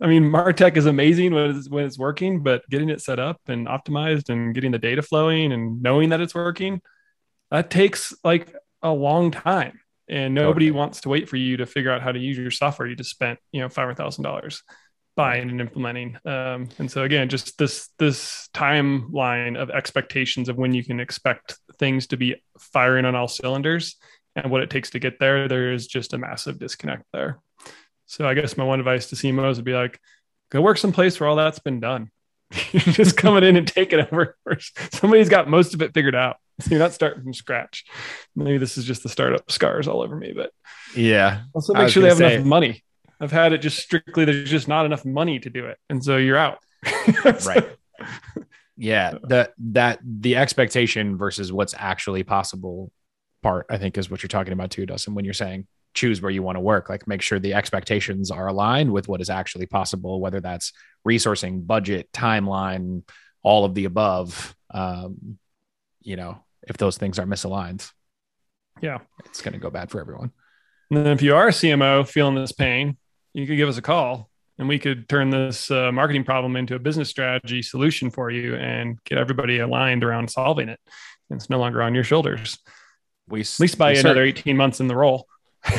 I 0.01 0.07
mean, 0.07 0.23
Martech 0.23 0.75
is 0.75 0.85
amazing 0.85 1.33
when 1.33 1.55
it's, 1.55 1.69
when 1.69 1.85
it's 1.85 1.97
working, 1.97 2.43
but 2.43 2.69
getting 2.69 2.89
it 2.89 3.01
set 3.01 3.17
up 3.17 3.39
and 3.47 3.67
optimized 3.67 4.29
and 4.29 4.53
getting 4.53 4.71
the 4.71 4.79
data 4.79 5.01
flowing 5.01 5.53
and 5.53 5.81
knowing 5.81 6.09
that 6.09 6.19
it's 6.19 6.35
working, 6.35 6.81
that 7.49 7.69
takes 7.69 8.13
like 8.23 8.53
a 8.81 8.91
long 8.91 9.31
time. 9.31 9.79
And 10.07 10.35
nobody 10.35 10.67
Totally. 10.67 10.79
wants 10.79 11.01
to 11.01 11.09
wait 11.09 11.29
for 11.29 11.37
you 11.37 11.57
to 11.57 11.65
figure 11.65 11.91
out 11.91 12.01
how 12.01 12.11
to 12.11 12.19
use 12.19 12.37
your 12.37 12.51
software. 12.51 12.87
You 12.87 12.95
just 12.95 13.09
spent, 13.09 13.39
you 13.51 13.61
know, 13.61 13.69
five 13.69 13.85
hundred 13.85 13.97
thousand 13.97 14.23
dollars 14.23 14.61
buying 15.15 15.49
and 15.49 15.61
implementing. 15.61 16.17
Um, 16.25 16.69
and 16.77 16.91
so 16.91 17.03
again, 17.03 17.29
just 17.29 17.57
this 17.57 17.89
this 17.97 18.49
timeline 18.53 19.57
of 19.57 19.71
expectations 19.71 20.49
of 20.49 20.57
when 20.57 20.73
you 20.73 20.83
can 20.83 20.99
expect 20.99 21.57
things 21.79 22.07
to 22.07 22.17
be 22.17 22.35
firing 22.59 23.05
on 23.05 23.15
all 23.15 23.27
cylinders 23.27 23.95
and 24.35 24.51
what 24.51 24.61
it 24.61 24.69
takes 24.69 24.89
to 24.91 24.99
get 24.99 25.19
there, 25.19 25.47
there 25.47 25.71
is 25.71 25.87
just 25.87 26.13
a 26.13 26.17
massive 26.17 26.59
disconnect 26.59 27.03
there. 27.13 27.39
So 28.05 28.27
I 28.27 28.33
guess 28.33 28.57
my 28.57 28.63
one 28.63 28.79
advice 28.79 29.09
to 29.09 29.15
CMOs 29.15 29.55
would 29.55 29.65
be 29.65 29.73
like, 29.73 29.99
go 30.51 30.61
work 30.61 30.77
someplace 30.77 31.19
where 31.19 31.27
all 31.29 31.35
that's 31.35 31.59
been 31.59 31.79
done. 31.79 32.11
You're 32.71 32.81
just 32.81 33.17
coming 33.25 33.43
in 33.43 33.57
and 33.57 33.67
taking 33.67 33.99
over. 33.99 34.37
Somebody's 34.91 35.29
got 35.29 35.49
most 35.49 35.73
of 35.73 35.81
it 35.81 35.93
figured 35.93 36.15
out. 36.15 36.37
So 36.61 36.69
you're 36.69 36.79
not 36.79 36.93
starting 36.93 37.21
from 37.21 37.33
scratch. 37.33 37.83
Maybe 38.33 38.57
this 38.57 38.77
is 38.77 38.85
just 38.85 39.03
the 39.03 39.09
startup 39.09 39.51
scars 39.51 39.89
all 39.89 40.01
over 40.01 40.15
me, 40.15 40.31
but 40.33 40.51
Yeah. 40.95 41.41
also 41.53 41.73
make 41.73 41.89
sure 41.89 42.01
they 42.01 42.07
have 42.07 42.17
gonna 42.17 42.35
enough 42.35 42.45
money. 42.45 42.81
I've 43.19 43.33
had 43.33 43.51
it 43.51 43.57
just 43.57 43.77
strictly, 43.79 44.23
there's 44.23 44.49
just 44.49 44.69
not 44.69 44.85
enough 44.85 45.03
money 45.03 45.37
to 45.39 45.49
do 45.49 45.65
it. 45.65 45.77
And 45.89 46.01
so 46.01 46.15
you're 46.15 46.37
out. 46.37 46.59
Right. 47.45 47.67
Yeah. 48.77 49.15
The 49.21 49.51
that 49.73 49.99
the 50.01 50.37
expectation 50.37 51.17
versus 51.17 51.51
what's 51.51 51.73
actually 51.77 52.23
possible 52.23 52.89
part, 53.45 53.67
I 53.69 53.77
think, 53.77 53.95
is 53.97 54.09
what 54.09 54.23
you're 54.23 54.27
talking 54.27 54.53
about 54.53 54.71
too, 54.71 54.87
Dustin, 54.87 55.13
when 55.13 55.23
you're 55.23 55.33
saying 55.35 55.67
choose 55.93 56.19
where 56.21 56.31
you 56.31 56.41
want 56.43 56.57
to 56.57 56.59
work. 56.59 56.89
Like 56.89 57.07
make 57.07 57.21
sure 57.21 57.39
the 57.39 57.53
expectations 57.53 58.29
are 58.31 58.47
aligned 58.47 58.91
with 58.91 59.07
what 59.07 59.21
is 59.21 59.29
actually 59.29 59.65
possible, 59.67 60.19
whether 60.19 60.41
that's 60.41 60.73
resourcing, 61.07 61.65
budget, 61.65 62.11
timeline, 62.11 63.03
all 63.43 63.63
of 63.63 63.75
the 63.75 63.85
above. 63.85 64.53
Um, 64.71 65.37
you 66.01 66.15
know, 66.17 66.43
if 66.67 66.75
those 66.77 66.97
things 66.97 67.17
are 67.19 67.25
misaligned, 67.25 67.89
Yeah. 68.81 68.97
it's 69.25 69.41
gonna 69.41 69.59
go 69.59 69.69
bad 69.69 69.89
for 69.91 70.01
everyone. 70.01 70.31
And 70.89 70.97
then 71.05 71.13
if 71.13 71.21
you 71.21 71.33
are 71.35 71.47
a 71.47 71.53
CMO 71.53 72.03
feeling 72.03 72.35
this 72.35 72.51
pain, 72.51 72.97
you 73.33 73.45
could 73.47 73.57
give 73.57 73.69
us 73.69 73.77
a 73.77 73.81
call. 73.83 74.29
and 74.57 74.69
we 74.69 74.79
could 74.79 75.07
turn 75.09 75.29
this 75.29 75.69
uh, 75.69 75.91
marketing 75.91 76.23
problem 76.23 76.55
into 76.55 76.75
a 76.75 76.79
business 76.79 77.09
strategy 77.09 77.61
solution 77.61 78.09
for 78.09 78.31
you 78.31 78.55
and 78.55 78.97
get 79.03 79.17
everybody 79.17 79.59
aligned 79.59 80.01
around 80.01 80.29
solving 80.29 80.69
it. 80.69 80.79
And 81.29 81.37
it's 81.37 81.49
no 81.49 81.59
longer 81.59 81.81
on 81.83 81.93
your 81.93 82.05
shoulders. 82.05 82.57
We 83.27 83.41
at 83.41 83.57
least 83.59 83.77
by 83.77 83.93
another 83.93 84.23
18 84.23 84.55
months 84.55 84.79
in 84.79 84.87
the 84.87 84.95
role. 84.95 85.27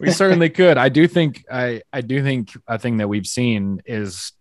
we 0.00 0.10
certainly 0.10 0.50
could. 0.50 0.78
I 0.78 0.88
do 0.88 1.06
think 1.06 1.44
I 1.50 1.82
I 1.92 2.00
do 2.00 2.22
think 2.22 2.50
a 2.66 2.78
thing 2.78 2.98
that 2.98 3.08
we've 3.08 3.26
seen 3.26 3.82
is 3.84 4.32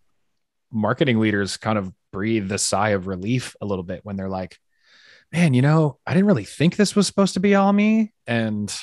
marketing 0.71 1.19
leaders 1.19 1.57
kind 1.57 1.77
of 1.77 1.91
breathe 2.11 2.47
the 2.47 2.57
sigh 2.57 2.89
of 2.89 3.07
relief 3.07 3.55
a 3.61 3.65
little 3.65 3.83
bit 3.83 4.01
when 4.03 4.15
they're 4.15 4.29
like, 4.29 4.57
"Man, 5.31 5.53
you 5.53 5.61
know, 5.61 5.99
I 6.05 6.13
didn't 6.13 6.27
really 6.27 6.45
think 6.45 6.75
this 6.75 6.95
was 6.95 7.07
supposed 7.07 7.33
to 7.33 7.39
be 7.39 7.55
all 7.55 7.73
me," 7.73 8.13
and 8.25 8.73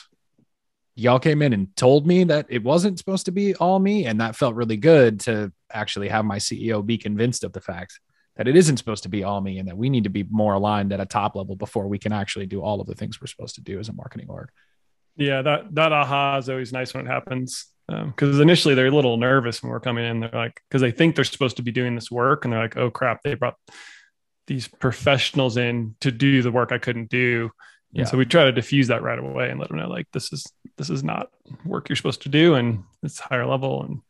y'all 0.95 1.19
came 1.19 1.41
in 1.41 1.55
and 1.55 1.75
told 1.77 2.07
me 2.07 2.25
that 2.25 2.47
it 2.51 2.63
wasn't 2.63 2.99
supposed 2.99 3.25
to 3.27 3.33
be 3.33 3.55
all 3.55 3.79
me, 3.79 4.05
and 4.05 4.21
that 4.21 4.37
felt 4.37 4.55
really 4.55 4.77
good 4.77 5.21
to 5.21 5.51
actually 5.73 6.09
have 6.09 6.27
my 6.27 6.39
CEO 6.39 6.85
be 6.85 6.99
convinced 6.99 7.45
of 7.45 7.53
the 7.53 7.61
fact 7.61 8.01
that 8.37 8.49
it 8.49 8.57
isn't 8.57 8.79
supposed 8.79 9.03
to 9.03 9.09
be 9.09 9.25
all 9.25 9.41
me 9.41 9.59
and 9.59 9.69
that 9.69 9.77
we 9.77 9.91
need 9.91 10.05
to 10.05 10.11
be 10.11 10.25
more 10.31 10.55
aligned 10.55 10.93
at 10.93 11.01
a 11.01 11.07
top 11.07 11.37
level 11.37 11.55
before 11.55 11.87
we 11.87 11.99
can 11.99 12.13
actually 12.13 12.47
do 12.47 12.63
all 12.63 12.81
of 12.81 12.87
the 12.87 12.95
things 12.95 13.21
we're 13.21 13.27
supposed 13.27 13.57
to 13.57 13.61
do 13.61 13.79
as 13.79 13.89
a 13.89 13.93
marketing 13.93 14.29
org. 14.29 14.49
Yeah, 15.17 15.43
that 15.43 15.75
that 15.75 15.93
aha 15.93 16.39
is 16.39 16.49
always 16.49 16.73
nice 16.73 16.95
when 16.95 17.07
it 17.07 17.11
happens 17.11 17.67
because 17.87 18.37
um, 18.37 18.43
initially 18.43 18.75
they're 18.75 18.87
a 18.87 18.91
little 18.91 19.17
nervous 19.17 19.63
when 19.63 19.71
we're 19.71 19.81
coming 19.81 20.05
in. 20.05 20.21
They're 20.21 20.31
like 20.33 20.61
because 20.69 20.81
they 20.81 20.91
think 20.91 21.15
they're 21.15 21.25
supposed 21.25 21.57
to 21.57 21.63
be 21.63 21.73
doing 21.73 21.95
this 21.95 22.11
work, 22.11 22.45
and 22.45 22.53
they're 22.53 22.63
like, 22.63 22.77
"Oh 22.77 22.91
crap, 22.91 23.23
they 23.23 23.35
brought 23.35 23.57
these 24.47 24.69
professionals 24.69 25.57
in 25.57 25.95
to 26.01 26.11
do 26.11 26.43
the 26.43 26.53
work 26.53 26.73
I 26.73 26.79
couldn't 26.79 27.11
do." 27.11 27.51
Yeah. 27.93 28.03
And 28.03 28.09
so 28.09 28.17
we 28.17 28.25
try 28.25 28.45
to 28.45 28.53
diffuse 28.53 28.89
that 28.89 29.03
right 29.03 29.19
away 29.19 29.51
and 29.51 29.61
let 29.61 29.69
them 29.69 29.79
know 29.79 29.89
like 29.89 30.07
this 30.13 30.33
is 30.33 30.47
this 30.79 30.89
is 30.89 31.05
not 31.05 31.29
work 31.65 31.89
you're 31.89 31.97
supposed 31.97 32.23
to 32.23 32.29
do, 32.29 32.55
and 32.55 32.85
it's 33.03 33.19
higher 33.19 33.47
level. 33.47 33.83
And 33.83 34.01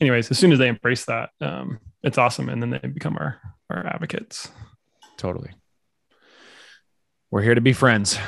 anyways, 0.00 0.30
as 0.30 0.38
soon 0.38 0.52
as 0.52 0.58
they 0.58 0.68
embrace 0.68 1.06
that, 1.06 1.30
um, 1.40 1.80
it's 2.02 2.18
awesome, 2.18 2.48
and 2.48 2.62
then 2.62 2.70
they 2.70 2.88
become 2.88 3.16
our 3.16 3.40
our 3.72 3.86
advocates. 3.86 4.50
Totally. 5.16 5.50
We're 7.30 7.42
here 7.42 7.54
to 7.54 7.60
be 7.60 7.72
friends. 7.72 8.18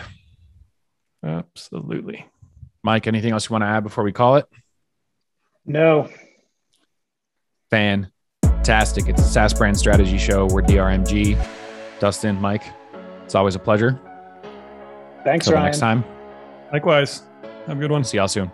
Absolutely. 1.24 2.26
Mike, 2.82 3.06
anything 3.06 3.32
else 3.32 3.48
you 3.48 3.54
want 3.54 3.62
to 3.62 3.68
add 3.68 3.82
before 3.82 4.04
we 4.04 4.12
call 4.12 4.36
it? 4.36 4.46
No. 5.64 6.08
Fantastic. 7.70 9.08
It's 9.08 9.20
a 9.20 9.24
SaaS 9.24 9.54
brand 9.54 9.78
strategy 9.78 10.18
show. 10.18 10.46
We're 10.46 10.62
DRMG. 10.62 11.38
Dustin, 12.00 12.40
Mike, 12.40 12.64
it's 13.24 13.34
always 13.34 13.54
a 13.54 13.58
pleasure. 13.58 13.98
Thanks, 15.24 15.46
Until 15.46 15.54
Ryan. 15.58 15.64
next 15.66 15.78
time. 15.78 16.04
Likewise. 16.72 17.22
Have 17.66 17.78
a 17.78 17.80
good 17.80 17.90
one. 17.90 18.04
See 18.04 18.18
y'all 18.18 18.28
soon. 18.28 18.50